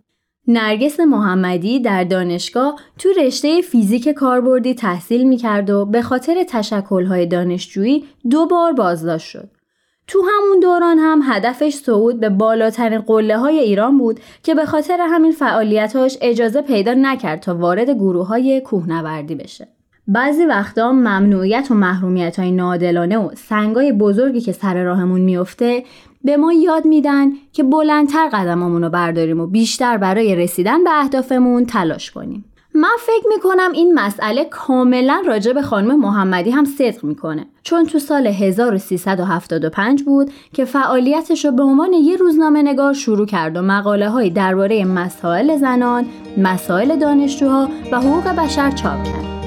نرگس 0.47 0.99
محمدی 0.99 1.79
در 1.79 2.03
دانشگاه 2.03 2.75
تو 2.97 3.09
رشته 3.09 3.61
فیزیک 3.61 4.09
کاربردی 4.09 4.73
تحصیل 4.73 5.27
می‌کرد 5.27 5.69
و 5.69 5.85
به 5.85 6.01
خاطر 6.01 6.43
تشکلهای 6.43 7.25
دانشجویی 7.25 8.05
دو 8.29 8.45
بار 8.45 8.73
بازداشت 8.73 9.27
شد. 9.27 9.49
تو 10.07 10.21
همون 10.21 10.59
دوران 10.59 10.97
هم 10.99 11.21
هدفش 11.23 11.73
صعود 11.73 12.19
به 12.19 12.29
بالاترین 12.29 12.99
قله 12.99 13.37
های 13.37 13.59
ایران 13.59 13.97
بود 13.97 14.19
که 14.43 14.55
به 14.55 14.65
خاطر 14.65 14.97
همین 15.01 15.31
فعالیتاش 15.31 16.17
اجازه 16.21 16.61
پیدا 16.61 16.93
نکرد 16.93 17.39
تا 17.39 17.55
وارد 17.55 17.89
گروه 17.89 18.27
های 18.27 18.61
کوهنوردی 18.61 19.35
بشه. 19.35 19.67
بعضی 20.07 20.45
وقتا 20.45 20.91
ممنوعیت 20.91 21.67
و 21.71 21.73
محرومیت 21.73 22.39
های 22.39 22.51
نادلانه 22.51 23.17
و 23.17 23.35
سنگای 23.35 23.91
بزرگی 23.91 24.41
که 24.41 24.51
سر 24.51 24.83
راهمون 24.83 25.21
میفته 25.21 25.83
به 26.27 26.37
ما 26.37 26.53
یاد 26.53 26.85
میدن 26.85 27.31
که 27.53 27.63
بلندتر 27.63 28.29
قدممون 28.33 28.83
رو 28.83 28.89
برداریم 28.89 29.39
و 29.39 29.47
بیشتر 29.47 29.97
برای 29.97 30.35
رسیدن 30.35 30.83
به 30.83 30.89
اهدافمون 30.99 31.65
تلاش 31.65 32.11
کنیم. 32.11 32.45
من 32.73 32.97
فکر 32.99 33.27
می‌کنم 33.35 33.71
این 33.73 33.93
مسئله 33.93 34.45
کاملا 34.45 35.23
راجع 35.27 35.53
به 35.53 35.61
خانم 35.61 35.99
محمدی 35.99 36.49
هم 36.49 36.65
صدق 36.65 37.03
می‌کنه 37.03 37.45
چون 37.63 37.85
تو 37.85 37.99
سال 37.99 38.27
1375 38.27 40.03
بود 40.03 40.31
که 40.53 40.65
فعالیتش 40.65 41.45
رو 41.45 41.51
به 41.51 41.63
عنوان 41.63 41.93
یه 41.93 42.15
روزنامه 42.15 42.61
نگار 42.61 42.93
شروع 42.93 43.25
کرد 43.25 43.57
و 43.57 43.61
مقاله 43.61 44.09
های 44.09 44.29
درباره 44.29 44.85
مسائل 44.85 45.57
زنان، 45.57 46.05
مسائل 46.37 46.99
دانشجوها 46.99 47.69
و 47.91 47.99
حقوق 47.99 48.23
بشر 48.23 48.71
چاپ 48.71 49.03
کرد. 49.03 49.37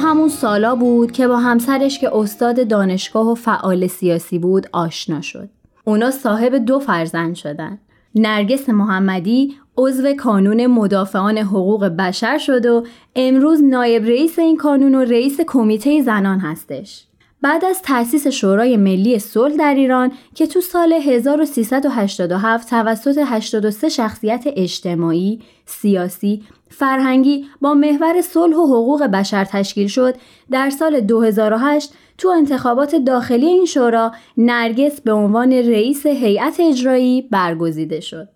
همون 0.00 0.28
سالا 0.28 0.74
بود 0.74 1.12
که 1.12 1.28
با 1.28 1.36
همسرش 1.36 1.98
که 1.98 2.16
استاد 2.16 2.68
دانشگاه 2.68 3.30
و 3.30 3.34
فعال 3.34 3.86
سیاسی 3.86 4.38
بود 4.38 4.66
آشنا 4.72 5.20
شد. 5.20 5.48
اونا 5.84 6.10
صاحب 6.10 6.54
دو 6.54 6.78
فرزند 6.78 7.34
شدن. 7.34 7.78
نرگس 8.14 8.68
محمدی 8.68 9.54
عضو 9.76 10.14
کانون 10.14 10.66
مدافعان 10.66 11.38
حقوق 11.38 11.84
بشر 11.84 12.38
شد 12.38 12.66
و 12.66 12.84
امروز 13.16 13.62
نایب 13.62 14.04
رئیس 14.04 14.38
این 14.38 14.56
کانون 14.56 14.94
و 14.94 15.04
رئیس 15.04 15.40
کمیته 15.46 16.02
زنان 16.02 16.38
هستش. 16.38 17.06
بعد 17.42 17.64
از 17.64 17.82
تأسیس 17.82 18.26
شورای 18.26 18.76
ملی 18.76 19.18
صلح 19.18 19.56
در 19.56 19.74
ایران 19.74 20.12
که 20.34 20.46
تو 20.46 20.60
سال 20.60 20.92
1387 20.92 22.70
توسط 22.70 23.18
83 23.26 23.88
شخصیت 23.88 24.44
اجتماعی، 24.46 25.40
سیاسی، 25.66 26.42
فرهنگی 26.80 27.46
با 27.60 27.74
محور 27.74 28.20
صلح 28.20 28.56
و 28.56 28.66
حقوق 28.66 29.02
بشر 29.02 29.44
تشکیل 29.44 29.86
شد 29.86 30.14
در 30.50 30.70
سال 30.70 31.00
2008 31.00 31.92
تو 32.18 32.28
انتخابات 32.28 32.96
داخلی 32.96 33.46
این 33.46 33.64
شورا 33.64 34.12
نرگس 34.36 35.00
به 35.00 35.12
عنوان 35.12 35.52
رئیس 35.52 36.06
هیئت 36.06 36.56
اجرایی 36.60 37.22
برگزیده 37.22 38.00
شد. 38.00 38.28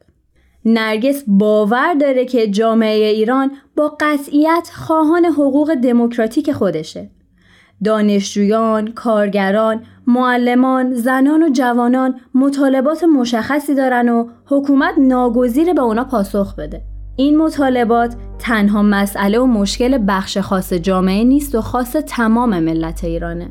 نرگس 0.64 1.24
باور 1.26 1.94
داره 1.94 2.24
که 2.24 2.48
جامعه 2.48 3.06
ایران 3.06 3.50
با 3.76 3.96
قطعیت 4.00 4.70
خواهان 4.74 5.24
حقوق 5.24 5.74
دموکراتیک 5.74 6.52
خودشه. 6.52 7.10
دانشجویان، 7.84 8.92
کارگران، 8.92 9.82
معلمان، 10.06 10.94
زنان 10.94 11.42
و 11.42 11.48
جوانان 11.48 12.20
مطالبات 12.34 13.04
مشخصی 13.04 13.74
دارن 13.74 14.08
و 14.08 14.28
حکومت 14.46 14.94
ناگزیر 14.98 15.72
به 15.72 15.82
اونا 15.82 16.04
پاسخ 16.04 16.56
بده. 16.56 16.93
این 17.16 17.38
مطالبات 17.38 18.16
تنها 18.38 18.82
مسئله 18.82 19.38
و 19.38 19.46
مشکل 19.46 19.98
بخش 20.08 20.38
خاص 20.38 20.72
جامعه 20.72 21.24
نیست 21.24 21.54
و 21.54 21.60
خاص 21.60 21.92
تمام 21.92 22.58
ملت 22.58 23.04
ایرانه. 23.04 23.50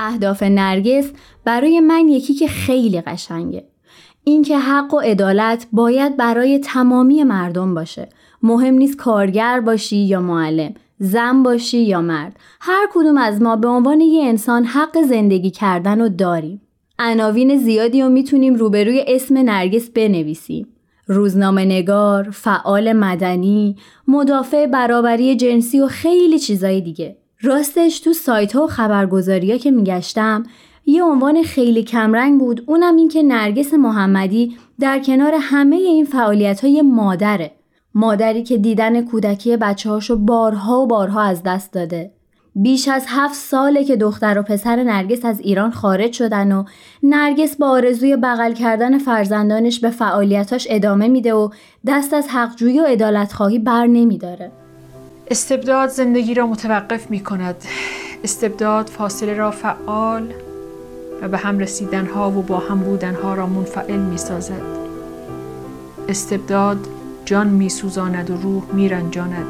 اهداف 0.00 0.42
نرگس 0.42 1.10
برای 1.44 1.80
من 1.80 2.08
یکی 2.08 2.34
که 2.34 2.48
خیلی 2.48 3.00
قشنگه. 3.00 3.64
اینکه 4.24 4.58
حق 4.58 4.94
و 4.94 4.98
عدالت 4.98 5.66
باید 5.72 6.16
برای 6.16 6.58
تمامی 6.58 7.24
مردم 7.24 7.74
باشه. 7.74 8.08
مهم 8.42 8.74
نیست 8.74 8.96
کارگر 8.96 9.60
باشی 9.60 9.96
یا 9.96 10.20
معلم 10.20 10.74
زن 10.98 11.42
باشی 11.42 11.78
یا 11.78 12.00
مرد. 12.00 12.36
هر 12.60 12.88
کدوم 12.92 13.16
از 13.16 13.42
ما 13.42 13.56
به 13.56 13.68
عنوان 13.68 14.00
یه 14.00 14.24
انسان 14.24 14.64
حق 14.64 15.02
زندگی 15.02 15.50
کردن 15.50 16.00
رو 16.00 16.08
داریم. 16.08 16.62
عناوین 16.98 17.58
زیادی 17.58 18.02
رو 18.02 18.08
می‌تونیم 18.08 18.54
روبروی 18.54 19.04
اسم 19.06 19.38
نرگس 19.38 19.90
بنویسیم. 19.90 20.66
روزنامه 21.06 21.64
نگار، 21.64 22.30
فعال 22.30 22.92
مدنی، 22.92 23.76
مدافع 24.08 24.66
برابری 24.66 25.36
جنسی 25.36 25.80
و 25.80 25.86
خیلی 25.86 26.38
چیزای 26.38 26.80
دیگه. 26.80 27.16
راستش 27.42 28.00
تو 28.00 28.12
سایت 28.12 28.52
ها 28.52 28.64
و 28.64 28.66
خبرگزاری 28.66 29.52
ها 29.52 29.58
که 29.58 29.70
میگشتم 29.70 30.42
یه 30.86 31.02
عنوان 31.02 31.42
خیلی 31.42 31.82
کمرنگ 31.82 32.40
بود 32.40 32.64
اونم 32.66 32.96
این 32.96 33.08
که 33.08 33.22
نرگس 33.22 33.74
محمدی 33.74 34.56
در 34.80 34.98
کنار 34.98 35.34
همه 35.40 35.76
این 35.76 36.04
فعالیت 36.04 36.64
های 36.64 36.82
مادره 36.82 37.52
مادری 37.94 38.42
که 38.42 38.58
دیدن 38.58 39.04
کودکی 39.04 39.56
بچه 39.56 39.90
هاشو 39.90 40.16
بارها 40.16 40.80
و 40.80 40.86
بارها 40.86 41.22
از 41.22 41.42
دست 41.42 41.72
داده 41.72 42.12
بیش 42.54 42.88
از 42.88 43.04
هفت 43.08 43.34
ساله 43.34 43.84
که 43.84 43.96
دختر 43.96 44.38
و 44.38 44.42
پسر 44.42 44.82
نرگس 44.82 45.24
از 45.24 45.40
ایران 45.40 45.70
خارج 45.70 46.12
شدن 46.12 46.52
و 46.52 46.64
نرگس 47.02 47.56
با 47.56 47.68
آرزوی 47.68 48.16
بغل 48.16 48.52
کردن 48.52 48.98
فرزندانش 48.98 49.80
به 49.80 49.90
فعالیتاش 49.90 50.66
ادامه 50.70 51.08
میده 51.08 51.34
و 51.34 51.48
دست 51.86 52.14
از 52.14 52.28
حقجویی 52.28 52.80
و 52.80 52.84
عدالت 52.84 53.32
خواهی 53.32 53.58
بر 53.58 53.86
نمیداره. 53.86 54.52
استبداد 55.30 55.88
زندگی 55.88 56.34
را 56.34 56.46
متوقف 56.46 57.10
می 57.10 57.20
کند 57.20 57.56
استبداد 58.24 58.88
فاصله 58.88 59.34
را 59.34 59.50
فعال 59.50 60.32
و 61.22 61.28
به 61.28 61.38
هم 61.38 61.58
رسیدن 61.58 62.06
ها 62.06 62.30
و 62.30 62.42
با 62.42 62.58
هم 62.58 62.78
بودن 62.78 63.14
ها 63.14 63.34
را 63.34 63.46
منفعل 63.46 63.98
می 63.98 64.18
سازد 64.18 64.62
استبداد 66.08 66.86
جان 67.24 67.46
می 67.46 67.68
سوزاند 67.68 68.30
و 68.30 68.36
روح 68.36 68.62
می 68.72 68.88
رنجاند 68.88 69.46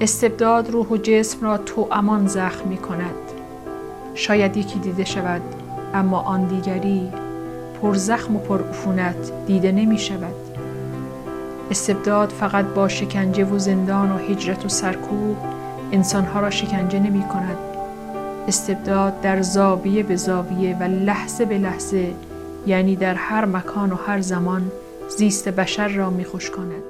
استبداد 0.00 0.70
روح 0.70 0.86
و 0.86 0.96
جسم 0.96 1.46
را 1.46 1.58
تو 1.58 1.88
امان 1.92 2.26
زخم 2.26 2.68
می 2.68 2.76
کند 2.76 3.14
شاید 4.14 4.56
یکی 4.56 4.78
دیده 4.78 5.04
شود 5.04 5.42
اما 5.94 6.20
آن 6.20 6.44
دیگری 6.44 7.12
پر 7.82 7.94
زخم 7.94 8.36
و 8.36 8.38
پر 8.38 8.60
عفونت 8.62 9.32
دیده 9.46 9.72
نمی 9.72 9.98
شود 9.98 10.55
استبداد 11.70 12.28
فقط 12.28 12.64
با 12.64 12.88
شکنجه 12.88 13.44
و 13.44 13.58
زندان 13.58 14.12
و 14.12 14.18
هجرت 14.18 14.64
و 14.64 14.68
سرکوب 14.68 15.36
انسانها 15.92 16.40
را 16.40 16.50
شکنجه 16.50 16.98
نمی 16.98 17.22
کند 17.22 17.56
استبداد 18.48 19.20
در 19.20 19.42
زاویه 19.42 20.02
به 20.02 20.16
زاویه 20.16 20.76
و 20.80 20.82
لحظه 20.82 21.44
به 21.44 21.58
لحظه 21.58 22.14
یعنی 22.66 22.96
در 22.96 23.14
هر 23.14 23.44
مکان 23.44 23.92
و 23.92 23.94
هر 23.94 24.20
زمان 24.20 24.72
زیست 25.08 25.48
بشر 25.48 25.88
را 25.88 26.10
می 26.10 26.24
خوش 26.24 26.50
کند. 26.50 26.82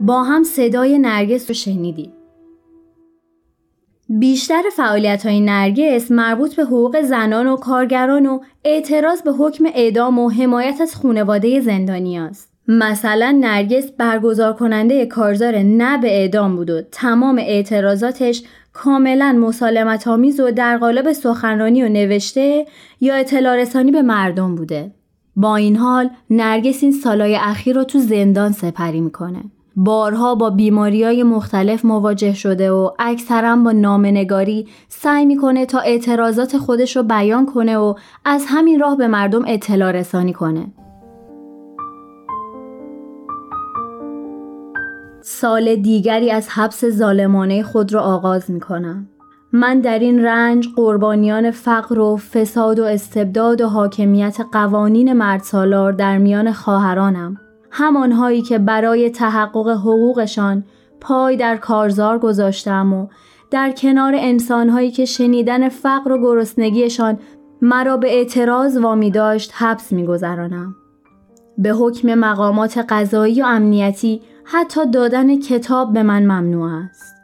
با 0.00 0.22
هم 0.22 0.42
صدای 0.42 0.98
نرگس 0.98 1.50
رو 1.50 1.54
شنیدیم. 1.54 2.12
بیشتر 4.08 4.62
فعالیت 4.76 5.26
های 5.26 5.40
نرگس 5.40 6.10
مربوط 6.10 6.56
به 6.56 6.64
حقوق 6.64 7.02
زنان 7.02 7.46
و 7.46 7.56
کارگران 7.56 8.26
و 8.26 8.40
اعتراض 8.64 9.22
به 9.22 9.32
حکم 9.32 9.66
اعدام 9.74 10.18
و 10.18 10.28
حمایت 10.28 10.80
از 10.80 10.94
خانواده 10.94 11.60
زندانی 11.60 12.18
است. 12.18 12.53
مثلا 12.68 13.38
نرگس 13.40 13.90
برگزار 13.98 14.52
کننده 14.52 15.06
کارزار 15.06 15.58
نه 15.58 15.98
به 15.98 16.20
اعدام 16.20 16.56
بود 16.56 16.70
و 16.70 16.82
تمام 16.92 17.38
اعتراضاتش 17.38 18.42
کاملا 18.72 19.32
مسالمت 19.32 20.08
آمیز 20.08 20.40
و 20.40 20.50
در 20.50 20.78
قالب 20.78 21.12
سخنرانی 21.12 21.82
و 21.82 21.88
نوشته 21.88 22.66
یا 23.00 23.14
اطلاع 23.14 23.56
رسانی 23.56 23.90
به 23.90 24.02
مردم 24.02 24.54
بوده. 24.54 24.92
با 25.36 25.56
این 25.56 25.76
حال 25.76 26.10
نرگس 26.30 26.82
این 26.82 26.92
سالای 26.92 27.36
اخیر 27.36 27.76
رو 27.76 27.84
تو 27.84 27.98
زندان 27.98 28.52
سپری 28.52 29.00
می‌کنه. 29.00 29.40
بارها 29.76 30.34
با 30.34 30.50
بیماری 30.50 31.04
های 31.04 31.22
مختلف 31.22 31.84
مواجه 31.84 32.34
شده 32.34 32.70
و 32.70 32.90
اکثرا 32.98 33.56
با 33.56 33.72
نامنگاری 33.72 34.68
سعی 34.88 35.26
می‌کنه 35.26 35.66
تا 35.66 35.78
اعتراضات 35.78 36.58
خودش 36.58 36.96
رو 36.96 37.02
بیان 37.02 37.46
کنه 37.46 37.76
و 37.76 37.94
از 38.24 38.44
همین 38.48 38.80
راه 38.80 38.96
به 38.96 39.08
مردم 39.08 39.44
اطلاع 39.46 39.92
رسانی 39.92 40.32
کنه. 40.32 40.66
سال 45.26 45.76
دیگری 45.76 46.30
از 46.30 46.48
حبس 46.48 46.84
ظالمانه 46.84 47.62
خود 47.62 47.94
را 47.94 48.00
آغاز 48.00 48.50
می 48.50 48.60
کنم. 48.60 49.08
من 49.52 49.80
در 49.80 49.98
این 49.98 50.24
رنج 50.24 50.68
قربانیان 50.76 51.50
فقر 51.50 51.98
و 51.98 52.16
فساد 52.16 52.78
و 52.78 52.84
استبداد 52.84 53.60
و 53.60 53.68
حاکمیت 53.68 54.40
قوانین 54.52 55.12
مردسالار 55.12 55.92
در 55.92 56.18
میان 56.18 56.52
خواهرانم 56.52 57.40
همانهایی 57.70 58.42
که 58.42 58.58
برای 58.58 59.10
تحقق 59.10 59.68
حقوقشان 59.68 60.64
پای 61.00 61.36
در 61.36 61.56
کارزار 61.56 62.18
گذاشتم 62.18 62.92
و 62.92 63.06
در 63.50 63.72
کنار 63.72 64.14
انسانهایی 64.16 64.90
که 64.90 65.04
شنیدن 65.04 65.68
فقر 65.68 66.12
و 66.12 66.18
گرسنگیشان 66.18 67.18
مرا 67.62 67.96
به 67.96 68.14
اعتراض 68.16 68.76
وامی 68.76 69.10
داشت 69.10 69.52
حبس 69.54 69.92
میگذرانم 69.92 70.74
به 71.58 71.70
حکم 71.70 72.14
مقامات 72.14 72.78
قضایی 72.88 73.42
و 73.42 73.44
امنیتی 73.44 74.20
حتی 74.44 74.90
دادن 74.90 75.40
کتاب 75.40 75.92
به 75.92 76.02
من 76.02 76.22
ممنوع 76.22 76.70
است. 76.72 77.14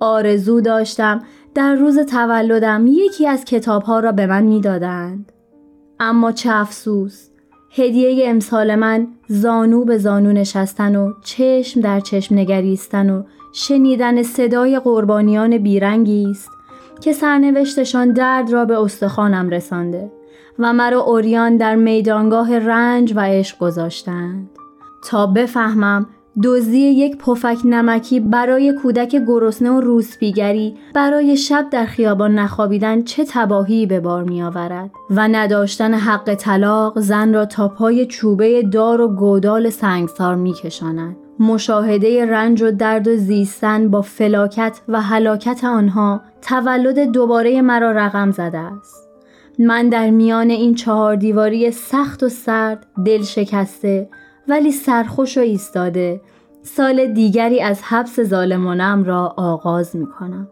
آرزو 0.00 0.60
داشتم 0.60 1.22
در 1.54 1.74
روز 1.74 1.98
تولدم 1.98 2.86
یکی 2.86 3.26
از 3.26 3.44
کتابها 3.44 4.00
را 4.00 4.12
به 4.12 4.26
من 4.26 4.42
می‌دادند. 4.42 5.32
اما 6.00 6.32
چه 6.32 6.50
افسوس 6.52 7.28
هدیه 7.70 8.28
امسال 8.28 8.74
من 8.74 9.06
زانو 9.28 9.84
به 9.84 9.98
زانو 9.98 10.32
نشستن 10.32 10.96
و 10.96 11.12
چشم 11.24 11.80
در 11.80 12.00
چشم 12.00 12.34
نگریستن 12.34 13.10
و 13.10 13.22
شنیدن 13.52 14.22
صدای 14.22 14.78
قربانیان 14.78 15.58
بیرنگی 15.58 16.30
است 16.30 16.50
که 17.00 17.12
سرنوشتشان 17.12 18.12
درد 18.12 18.50
را 18.50 18.64
به 18.64 18.80
استخوانم 18.80 19.48
رسانده 19.48 20.12
و 20.58 20.72
مرا 20.72 21.00
اوریان 21.00 21.56
در 21.56 21.74
میدانگاه 21.74 22.58
رنج 22.58 23.12
و 23.16 23.20
عشق 23.20 23.58
گذاشتند 23.58 24.50
تا 25.04 25.26
بفهمم 25.26 26.06
دزدی 26.44 26.78
یک 26.78 27.16
پفک 27.16 27.58
نمکی 27.64 28.20
برای 28.20 28.72
کودک 28.72 29.16
گرسنه 29.26 29.70
و 29.70 29.80
روسپیگری 29.80 30.74
برای 30.94 31.36
شب 31.36 31.66
در 31.70 31.84
خیابان 31.84 32.34
نخوابیدن 32.34 33.02
چه 33.02 33.24
تباهی 33.24 33.86
به 33.86 34.00
بار 34.00 34.24
می 34.24 34.42
آورد 34.42 34.90
و 35.10 35.28
نداشتن 35.28 35.94
حق 35.94 36.34
طلاق 36.34 37.00
زن 37.00 37.34
را 37.34 37.46
تا 37.46 37.68
پای 37.68 38.06
چوبه 38.06 38.62
دار 38.62 39.00
و 39.00 39.08
گودال 39.08 39.70
سنگسار 39.70 40.34
می 40.34 40.52
کشاند. 40.52 41.16
مشاهده 41.40 42.26
رنج 42.26 42.62
و 42.62 42.70
درد 42.70 43.08
و 43.08 43.16
زیستن 43.16 43.88
با 43.90 44.02
فلاکت 44.02 44.80
و 44.88 45.00
هلاکت 45.00 45.64
آنها 45.64 46.20
تولد 46.42 46.98
دوباره 46.98 47.62
مرا 47.62 47.92
رقم 47.92 48.30
زده 48.30 48.58
است. 48.58 49.08
من 49.58 49.88
در 49.88 50.10
میان 50.10 50.50
این 50.50 50.74
چهار 50.74 51.16
دیواری 51.16 51.70
سخت 51.70 52.22
و 52.22 52.28
سرد 52.28 52.86
دل 53.04 53.22
شکسته 53.22 54.08
ولی 54.48 54.72
سرخوش 54.72 55.38
و 55.38 55.40
ایستاده 55.40 56.20
سال 56.62 57.06
دیگری 57.06 57.60
از 57.60 57.82
حبس 57.82 58.20
ظالمانم 58.20 59.04
را 59.04 59.34
آغاز 59.36 59.96
می 59.96 60.06
کنم. 60.06 60.48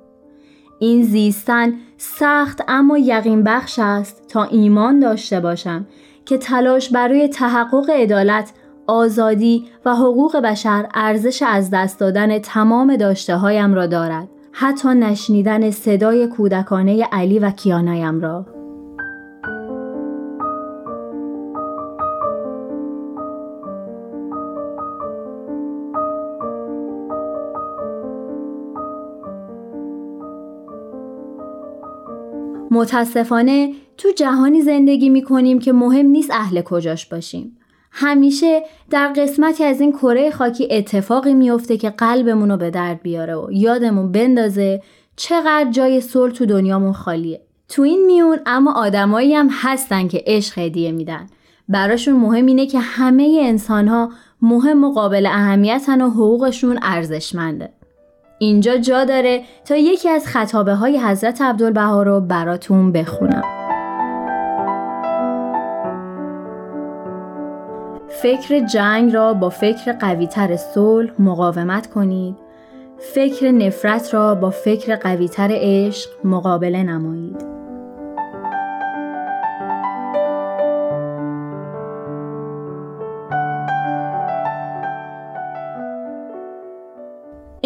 این 0.78 1.02
زیستن 1.02 1.72
سخت 1.96 2.62
اما 2.68 2.98
یقین 2.98 3.42
بخش 3.42 3.78
است 3.82 4.28
تا 4.28 4.44
ایمان 4.44 5.00
داشته 5.00 5.40
باشم 5.40 5.86
که 6.24 6.38
تلاش 6.38 6.90
برای 6.90 7.28
تحقق 7.28 7.90
عدالت، 7.90 8.52
آزادی 8.86 9.64
و 9.84 9.94
حقوق 9.94 10.36
بشر 10.36 10.88
ارزش 10.94 11.42
از 11.46 11.70
دست 11.70 12.00
دادن 12.00 12.38
تمام 12.38 12.96
داشته 12.96 13.36
هایم 13.36 13.74
را 13.74 13.86
دارد. 13.86 14.28
حتی 14.52 14.88
نشنیدن 14.88 15.70
صدای 15.70 16.26
کودکانه 16.26 17.04
علی 17.12 17.38
و 17.38 17.50
کیانایم 17.50 18.20
را. 18.20 18.55
متاسفانه 32.76 33.72
تو 33.96 34.08
جهانی 34.16 34.62
زندگی 34.62 35.08
می 35.08 35.22
کنیم 35.22 35.58
که 35.58 35.72
مهم 35.72 36.06
نیست 36.06 36.30
اهل 36.30 36.62
کجاش 36.62 37.06
باشیم. 37.06 37.56
همیشه 37.90 38.62
در 38.90 39.12
قسمتی 39.16 39.64
از 39.64 39.80
این 39.80 39.92
کره 39.92 40.30
خاکی 40.30 40.68
اتفاقی 40.70 41.34
میفته 41.34 41.76
که 41.76 41.90
قلبمون 41.90 42.50
رو 42.50 42.56
به 42.56 42.70
درد 42.70 43.02
بیاره 43.02 43.36
و 43.36 43.52
یادمون 43.52 44.12
بندازه 44.12 44.82
چقدر 45.16 45.70
جای 45.70 46.00
صلح 46.00 46.32
تو 46.32 46.46
دنیامون 46.46 46.92
خالیه. 46.92 47.40
تو 47.68 47.82
این 47.82 48.06
میون 48.06 48.38
اما 48.46 48.72
آدمایی 48.72 49.34
هم 49.34 49.48
هستن 49.52 50.08
که 50.08 50.22
عشق 50.26 50.58
هدیه 50.58 50.92
میدن. 50.92 51.26
براشون 51.68 52.16
مهم 52.16 52.46
اینه 52.46 52.66
که 52.66 52.78
همه 52.78 53.40
انسان 53.42 53.88
ها 53.88 54.10
مهم 54.42 54.84
و 54.84 54.92
قابل 54.92 55.26
اهمیتن 55.26 56.02
و 56.02 56.10
حقوقشون 56.10 56.78
ارزشمنده. 56.82 57.72
اینجا 58.38 58.76
جا 58.76 59.04
داره 59.04 59.42
تا 59.64 59.76
یکی 59.76 60.08
از 60.08 60.26
خطابه 60.26 60.74
های 60.74 60.98
حضرت 60.98 61.42
عبدالبها 61.42 62.02
رو 62.02 62.20
براتون 62.20 62.92
بخونم. 62.92 63.42
فکر 68.22 68.66
جنگ 68.66 69.14
را 69.14 69.34
با 69.34 69.48
فکر 69.48 69.92
قویتر 69.92 70.56
صلح 70.56 71.10
مقاومت 71.18 71.86
کنید. 71.86 72.36
فکر 72.98 73.50
نفرت 73.50 74.14
را 74.14 74.34
با 74.34 74.50
فکر 74.50 74.96
قویتر 74.96 75.48
عشق 75.52 76.10
مقابله 76.24 76.82
نمایید. 76.82 77.55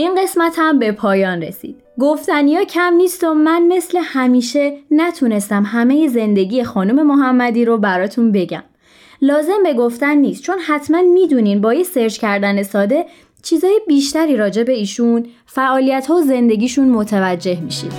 این 0.00 0.22
قسمت 0.22 0.54
هم 0.58 0.78
به 0.78 0.92
پایان 0.92 1.42
رسید. 1.42 1.76
گفتنیا 2.00 2.64
کم 2.64 2.94
نیست 2.94 3.24
و 3.24 3.34
من 3.34 3.62
مثل 3.68 3.98
همیشه 4.02 4.72
نتونستم 4.90 5.62
همه 5.66 6.08
زندگی 6.08 6.64
خانم 6.64 7.06
محمدی 7.06 7.64
رو 7.64 7.78
براتون 7.78 8.32
بگم. 8.32 8.62
لازم 9.22 9.62
به 9.62 9.74
گفتن 9.74 10.16
نیست 10.16 10.42
چون 10.42 10.58
حتما 10.58 11.02
می‌دونین 11.02 11.60
با 11.60 11.74
یه 11.74 11.82
سرچ 11.82 12.18
کردن 12.18 12.62
ساده 12.62 13.06
چیزای 13.42 13.80
بیشتری 13.88 14.36
راجع 14.36 14.62
به 14.62 14.72
ایشون 14.72 15.26
فعالیت 15.46 16.06
ها 16.06 16.14
و 16.14 16.20
زندگیشون 16.20 16.88
متوجه 16.88 17.60
میشید. 17.60 17.92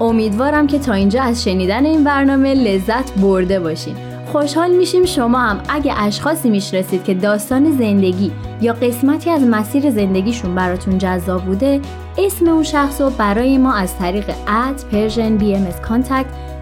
امیدوارم 0.00 0.66
که 0.66 0.78
تا 0.78 0.92
اینجا 0.92 1.22
از 1.22 1.44
شنیدن 1.44 1.84
این 1.84 2.04
برنامه 2.04 2.54
لذت 2.54 3.12
برده 3.18 3.60
باشین. 3.60 4.07
خوشحال 4.32 4.70
میشیم 4.70 5.04
شما 5.04 5.38
هم. 5.38 5.60
اگه 5.68 5.94
اشخاصی 5.96 6.50
می‌شناسید 6.50 7.04
که 7.04 7.14
داستان 7.14 7.70
زندگی 7.70 8.32
یا 8.60 8.72
قسمتی 8.72 9.30
از 9.30 9.42
مسیر 9.42 9.90
زندگیشون 9.90 10.54
براتون 10.54 10.98
جذاب 10.98 11.44
بوده 11.44 11.80
اسم 12.18 12.48
اون 12.48 12.62
شخص 12.62 13.00
رو 13.00 13.10
برای 13.10 13.58
ما 13.58 13.74
از 13.74 13.98
طریق 13.98 14.30
at 14.46 14.84
Persian 14.92 15.36
BMS 15.36 15.66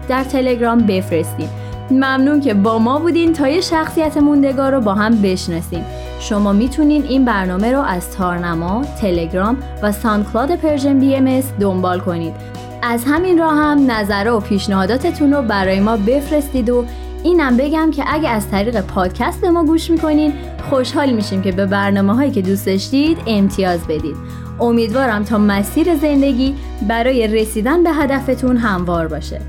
در 0.09 0.23
تلگرام 0.23 0.79
بفرستید 0.79 1.49
ممنون 1.91 2.41
که 2.41 2.53
با 2.53 2.79
ما 2.79 2.99
بودین 2.99 3.33
تا 3.33 3.47
یه 3.47 3.61
شخصیت 3.61 4.17
موندگار 4.17 4.71
رو 4.71 4.81
با 4.81 4.93
هم 4.93 5.21
بشناسیم 5.21 5.85
شما 6.19 6.53
می‌تونین 6.53 7.03
این 7.03 7.25
برنامه 7.25 7.71
رو 7.71 7.81
از 7.81 8.11
تارنما، 8.11 8.85
تلگرام 9.01 9.57
و 9.83 9.91
SoundCloud 9.91 10.55
Persian 10.55 10.99
BMS 10.99 11.41
دنبال 11.59 11.99
کنید. 11.99 12.33
از 12.81 13.03
همین 13.05 13.37
راه 13.37 13.53
هم 13.53 13.91
نظر 13.91 14.31
و 14.31 14.39
پیشنهاداتتون 14.39 15.33
رو 15.33 15.41
برای 15.41 15.79
ما 15.79 15.97
بفرستید 15.97 16.69
و 16.69 16.85
اینم 17.23 17.57
بگم 17.57 17.91
که 17.91 18.03
اگه 18.07 18.29
از 18.29 18.49
طریق 18.51 18.81
پادکست 18.81 19.43
ما 19.43 19.63
گوش 19.63 19.89
می‌کنین 19.89 20.33
خوشحال 20.69 21.13
میشیم 21.13 21.41
که 21.41 21.51
به 21.51 21.65
برنامه 21.65 22.15
هایی 22.15 22.31
که 22.31 22.41
دوست 22.41 22.65
داشتید 22.65 23.17
امتیاز 23.27 23.87
بدید. 23.87 24.15
امیدوارم 24.59 25.23
تا 25.23 25.37
مسیر 25.37 25.95
زندگی 25.95 26.55
برای 26.87 27.27
رسیدن 27.27 27.83
به 27.83 27.91
هدفتون 27.91 28.57
هموار 28.57 29.07
باشه. 29.07 29.41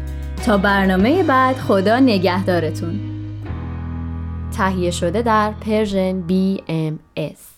تا 0.47 0.59
برنامه 0.59 1.23
بعد 1.23 1.57
خدا 1.57 1.99
نگهدارتون. 1.99 3.01
تهیه 4.57 4.91
شده 4.91 5.23
در 5.23 5.53
Persian 5.61 6.23
BMS 6.29 7.58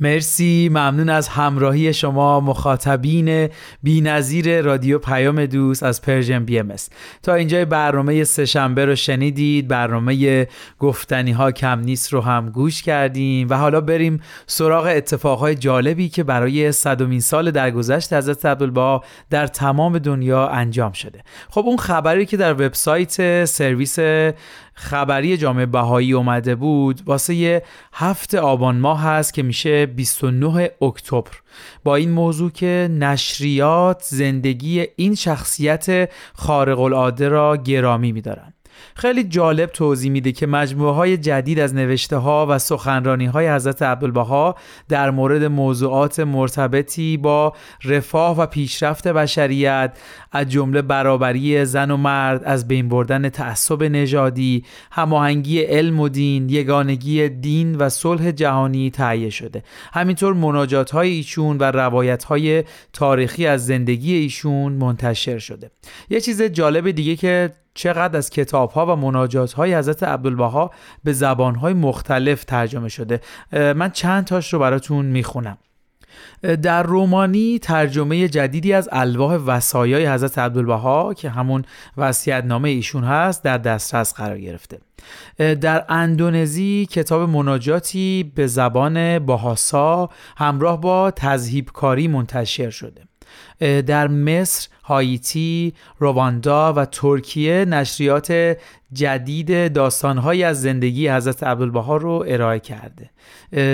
مرسی 0.00 0.68
ممنون 0.68 1.08
از 1.08 1.28
همراهی 1.28 1.92
شما 1.92 2.40
مخاطبین 2.40 3.48
بینظیر 3.82 4.60
رادیو 4.60 4.98
پیام 4.98 5.46
دوست 5.46 5.82
از 5.82 6.02
Persian 6.02 6.44
BMS 6.44 6.74
تا 7.22 7.34
اینجای 7.34 7.64
برنامه 7.64 8.24
سهشنبه 8.24 8.84
رو 8.84 8.94
شنیدید 8.94 9.68
برنامه 9.68 10.46
گفتنی 10.78 11.32
ها 11.32 11.52
کم 11.52 11.80
نیست 11.80 12.12
رو 12.12 12.20
هم 12.20 12.50
گوش 12.50 12.82
کردیم 12.82 13.48
و 13.50 13.54
حالا 13.54 13.80
بریم 13.80 14.20
سراغ 14.46 14.86
اتفاقهای 14.86 15.54
جالبی 15.54 16.08
که 16.08 16.22
برای 16.22 16.72
صدومین 16.72 17.20
سال 17.20 17.50
درگذشت 17.50 18.12
حضرت 18.12 18.46
عبدالبها 18.46 19.04
در 19.30 19.46
تمام 19.46 19.98
دنیا 19.98 20.48
انجام 20.48 20.92
شده. 20.92 21.22
خب 21.50 21.64
اون 21.66 21.76
خبری 21.76 22.26
که 22.26 22.36
در 22.36 22.52
وبسایت 22.52 23.44
سرویس 23.44 23.98
خبری 24.78 25.36
جامعه 25.36 25.66
بهایی 25.66 26.12
اومده 26.12 26.54
بود 26.54 27.00
واسه 27.06 27.34
یه 27.34 27.62
هفت 27.92 28.34
آبان 28.34 28.78
ماه 28.78 29.02
هست 29.02 29.34
که 29.34 29.42
میشه 29.42 29.86
29 29.86 30.70
اکتبر. 30.82 31.30
با 31.84 31.96
این 31.96 32.10
موضوع 32.10 32.50
که 32.50 32.90
نشریات 32.92 34.02
زندگی 34.02 34.86
این 34.96 35.14
شخصیت 35.14 36.10
خارق 36.34 36.80
العاده 36.80 37.28
را 37.28 37.56
گرامی 37.56 38.12
میدارن. 38.12 38.52
خیلی 38.94 39.24
جالب 39.24 39.70
توضیح 39.70 40.10
میده 40.10 40.32
که 40.32 40.46
مجموعه 40.46 40.94
های 40.94 41.16
جدید 41.16 41.60
از 41.60 41.74
نوشته 41.74 42.16
ها 42.16 42.46
و 42.50 42.58
سخنرانی 42.58 43.26
های 43.26 43.48
حضرت 43.48 43.82
عبدالبها 43.82 44.56
در 44.88 45.10
مورد 45.10 45.44
موضوعات 45.44 46.20
مرتبطی 46.20 47.16
با 47.16 47.52
رفاه 47.84 48.38
و 48.38 48.46
پیشرفت 48.46 49.08
بشریت 49.08 49.98
از 50.32 50.48
جمله 50.48 50.82
برابری 50.82 51.64
زن 51.64 51.90
و 51.90 51.96
مرد 51.96 52.44
از 52.44 52.68
بین 52.68 52.88
بردن 52.88 53.28
تعصب 53.28 53.82
نژادی 53.82 54.64
هماهنگی 54.90 55.60
علم 55.60 56.00
و 56.00 56.08
دین 56.08 56.48
یگانگی 56.48 57.28
دین 57.28 57.74
و 57.74 57.88
صلح 57.88 58.30
جهانی 58.30 58.90
تهیه 58.90 59.30
شده. 59.30 59.62
همینطور 59.92 60.34
مناجات 60.34 60.90
های 60.90 61.10
ایشون 61.10 61.58
و 61.58 61.64
روایت 61.64 62.24
های 62.24 62.64
تاریخی 62.92 63.46
از 63.46 63.66
زندگی 63.66 64.14
ایشون 64.14 64.72
منتشر 64.72 65.38
شده. 65.38 65.70
یه 66.10 66.20
چیز 66.20 66.42
جالب 66.42 66.90
دیگه 66.90 67.16
که 67.16 67.50
چقدر 67.78 68.16
از 68.18 68.30
کتاب 68.30 68.70
ها 68.70 68.86
و 68.86 68.96
مناجات 68.96 69.52
های 69.52 69.74
حضرت 69.74 70.02
عبدالبها 70.02 70.70
به 71.04 71.12
زبان 71.12 71.54
های 71.54 71.74
مختلف 71.74 72.44
ترجمه 72.44 72.88
شده. 72.88 73.20
من 73.52 73.90
چند 73.90 74.24
تاش 74.24 74.52
رو 74.52 74.58
براتون 74.58 75.06
می‌خونم. 75.06 75.58
در 76.62 76.82
رومانی 76.82 77.58
ترجمه 77.58 78.28
جدیدی 78.28 78.72
از 78.72 78.88
الواح 78.92 79.34
وصایای 79.34 80.06
حضرت 80.06 80.38
عبدالبها 80.38 81.14
که 81.14 81.30
همون 81.30 81.64
نامه 82.44 82.68
ایشون 82.68 83.04
هست 83.04 83.44
در 83.44 83.58
دسترس 83.58 84.14
قرار 84.14 84.38
گرفته. 84.38 84.78
در 85.38 85.84
اندونزی 85.88 86.86
کتاب 86.90 87.30
مناجاتی 87.30 88.32
به 88.34 88.46
زبان 88.46 89.18
باهاسا 89.18 90.08
همراه 90.36 90.80
با 90.80 91.10
تذهیب 91.10 91.70
کاری 91.72 92.08
منتشر 92.08 92.70
شده. 92.70 93.02
در 93.82 94.08
مصر 94.08 94.68
هایتی، 94.84 95.74
رواندا 95.98 96.72
و 96.72 96.84
ترکیه 96.84 97.64
نشریات 97.64 98.56
جدید 98.92 99.72
داستانهایی 99.72 100.44
از 100.44 100.62
زندگی 100.62 101.08
حضرت 101.08 101.42
عبدالبها 101.42 101.96
رو 101.96 102.24
ارائه 102.28 102.60
کرده. 102.60 103.10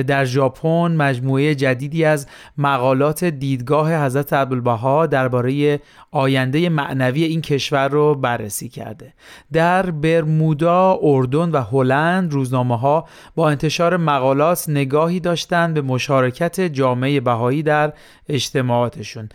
در 0.02 0.24
ژاپن 0.24 0.96
مجموعه 0.96 1.54
جدیدی 1.54 2.04
از 2.04 2.26
مقالات 2.58 3.24
دیدگاه 3.24 4.04
حضرت 4.04 4.32
عبدالبها 4.32 5.06
درباره 5.06 5.80
آینده 6.10 6.68
معنوی 6.68 7.24
این 7.24 7.40
کشور 7.40 7.88
رو 7.88 8.14
بررسی 8.14 8.68
کرده. 8.68 9.12
در 9.52 9.90
برمودا، 9.90 10.92
اردن 11.14 11.50
و 11.50 11.62
هلند 11.62 12.32
روزنامه 12.32 12.78
ها 12.78 13.08
با 13.34 13.50
انتشار 13.50 13.96
مقالات 13.96 14.64
نگاهی 14.68 15.20
داشتند 15.20 15.74
به 15.74 15.82
مشارکت 15.82 16.60
جامعه 16.60 17.20
بهایی 17.20 17.62
در 17.62 17.92
اجتماعاتشون 18.28 19.28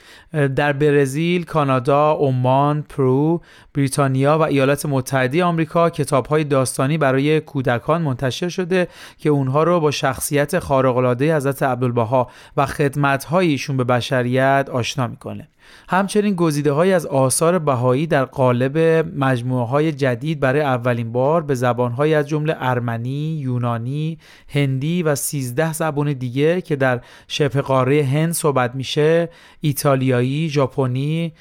در 0.56 0.74
برزیل، 0.74 1.44
کانادا، 1.44 2.14
عمان، 2.14 2.82
پرو، 2.82 3.42
بریتانیا 3.74 4.38
و 4.38 4.42
ایالات 4.42 4.86
متحده 4.86 5.44
آمریکا 5.44 5.90
کتاب‌های 5.90 6.44
داستانی 6.44 6.98
برای 6.98 7.40
کودکان 7.40 8.02
منتشر 8.02 8.50
شده 8.50 8.88
که 9.18 9.30
اونها 9.30 9.64
رو 9.64 9.80
با 9.80 9.92
شخصیت 9.92 10.60
خارق‌العاده 10.60 11.36
حضرت 11.36 11.64
عبدالبها 11.64 12.30
و 12.58 12.66
خدمت‌های 12.66 13.48
ایشون 13.48 13.78
به 13.78 13.84
بشریت 13.84 14.70
آشنا 14.74 15.08
می‌کنه. 15.08 15.48
همچنین 15.90 16.36
گزیده 16.36 16.72
های 16.72 16.94
از 16.94 17.06
آثار 17.06 17.60
بهایی 17.60 18.08
در 18.08 18.26
قالب 18.26 18.78
مجموعه 19.16 19.68
های 19.68 19.92
جدید 19.92 20.40
برای 20.40 20.62
اولین 20.62 21.12
بار 21.12 21.42
به 21.42 21.56
زبان 21.56 21.92
های 21.92 22.14
از 22.14 22.28
جمله 22.28 22.56
ارمنی، 22.60 23.38
یونانی، 23.42 24.18
هندی 24.48 25.04
و 25.04 25.16
13 25.16 25.74
زبان 25.74 26.14
دیگه 26.14 26.62
که 26.62 26.76
در 26.76 27.02
شبه 27.28 27.62
قاره 27.62 28.04
هند 28.04 28.34
صحبت 28.34 28.76
میشه، 28.76 29.30
ایتالیایی، 29.62 30.50
ژاپنی، 30.50 31.34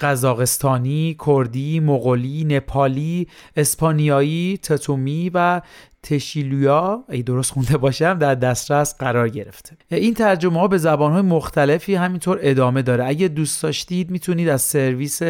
قزاقستانی، 0.00 1.16
کردی، 1.26 1.80
مغولی، 1.80 2.44
نپالی، 2.44 3.28
اسپانیایی، 3.56 4.58
تتومی 4.62 5.30
و 5.34 5.60
تشیلویا. 6.02 7.04
ای 7.08 7.22
درست 7.22 7.52
خونده 7.52 7.76
باشم 7.76 8.18
در 8.18 8.34
دسترس 8.34 8.96
قرار 8.98 9.28
گرفته. 9.28 9.76
این 9.90 10.14
ترجمه 10.14 10.60
ها 10.60 10.68
به 10.68 10.78
زبان 10.78 11.12
های 11.12 11.22
مختلفی 11.22 11.94
همینطور 11.94 12.38
ادامه 12.42 12.82
داره. 12.82 13.04
اگه 13.06 13.28
دوست 13.28 13.62
داشتید 13.62 14.10
می‌تونید 14.10 14.48
از 14.48 14.62
سرویس 14.62 15.22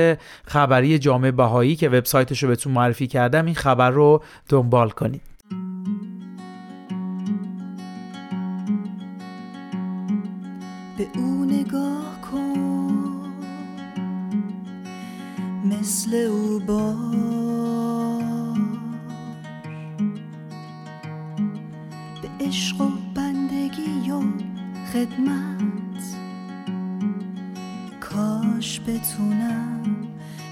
خبری 0.45 0.99
جامعه 0.99 1.30
بهایی 1.30 1.76
که 1.76 1.89
وبسایتش 1.89 2.43
رو 2.43 2.49
بهتون 2.49 2.72
معرفی 2.72 3.07
کردم 3.07 3.47
این 3.47 3.55
خبر 3.55 3.91
رو 3.91 4.22
دنبال 4.49 4.91
کنید. 4.91 5.22
به 10.99 11.07
او 11.14 11.45
نگاه 11.45 12.20
کن. 12.32 12.74
مثل 15.81 16.14
او 16.14 16.61
با 16.66 16.95
عشق 22.41 22.81
و 22.81 22.89
بندگی 23.14 24.11
و 24.11 24.22
خدمت 24.93 26.05
کاش 28.01 28.81
بتونم. 28.81 29.83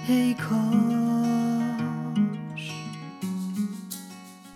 هی 0.06 0.34
کاش 0.34 0.81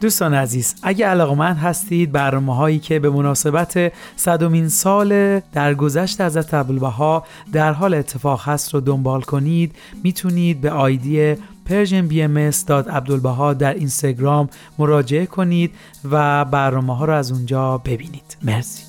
دوستان 0.07 0.35
عزیز 0.35 0.75
اگه 0.83 1.07
علاقمند 1.07 1.57
هستید 1.57 2.13
برنامه 2.13 2.57
هایی 2.57 2.79
که 2.79 2.99
به 2.99 3.11
مناسبت 3.11 3.93
صدومین 4.17 4.69
سال 4.69 5.41
درگذشت 5.41 6.21
عبدالبها 6.21 7.25
در 7.53 7.73
حال 7.73 7.95
اتفاق 7.95 8.49
هست 8.49 8.75
رو 8.75 8.81
دنبال 8.81 9.21
کنید 9.21 9.75
می‌تونید 10.05 10.61
به 10.61 10.71
آیدی 10.71 11.35
persianbms.abdulbaha 11.69 13.55
در 13.59 13.75
اینستاگرام 13.75 14.49
مراجعه 14.79 15.27
کنید 15.27 15.71
و 16.11 16.45
برنامه 16.45 16.97
ها 16.97 17.05
رو 17.05 17.13
از 17.13 17.33
اونجا 17.33 17.79
ببینید. 17.79 18.37
مرسی. 18.43 18.83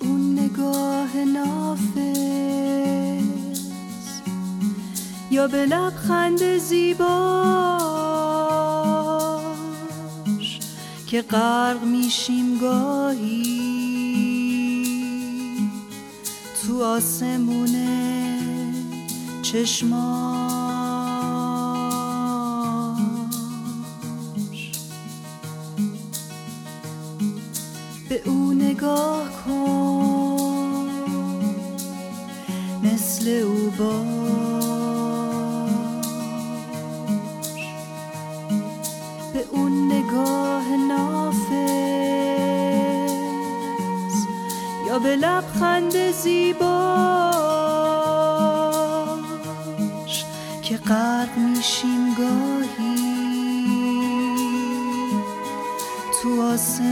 اون 0.00 0.38
نگاه 0.38 1.16
نافذ 1.34 2.18
یا 5.30 5.46
به 5.48 5.66
لبخند 5.66 6.58
زیباش 6.58 7.91
که 11.12 11.22
غرق 11.22 11.84
میشیم 11.84 12.58
گاهی 12.58 13.62
تو 16.62 16.84
آسمونه 16.84 18.38
چشمان 19.42 20.42
نگاه 28.54 29.28
کن 29.44 30.90
مثل 32.82 33.28
او 33.28 33.70
باش. 33.78 34.02
به 39.32 39.44
اون 39.50 39.92
نگاه 39.92 40.41
به 45.02 45.16
لبخند 45.16 46.10
زیباش 46.12 46.64
که 50.62 50.76
غرق 50.76 51.38
میشیم 51.38 52.14
گاهی 52.14 53.02
تو 56.22 56.42
آسمونه 56.42 56.91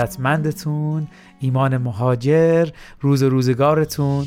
ارادتمندتون 0.00 1.06
ایمان 1.40 1.76
مهاجر 1.76 2.68
روز 3.00 3.22
روزگارتون. 3.22 4.26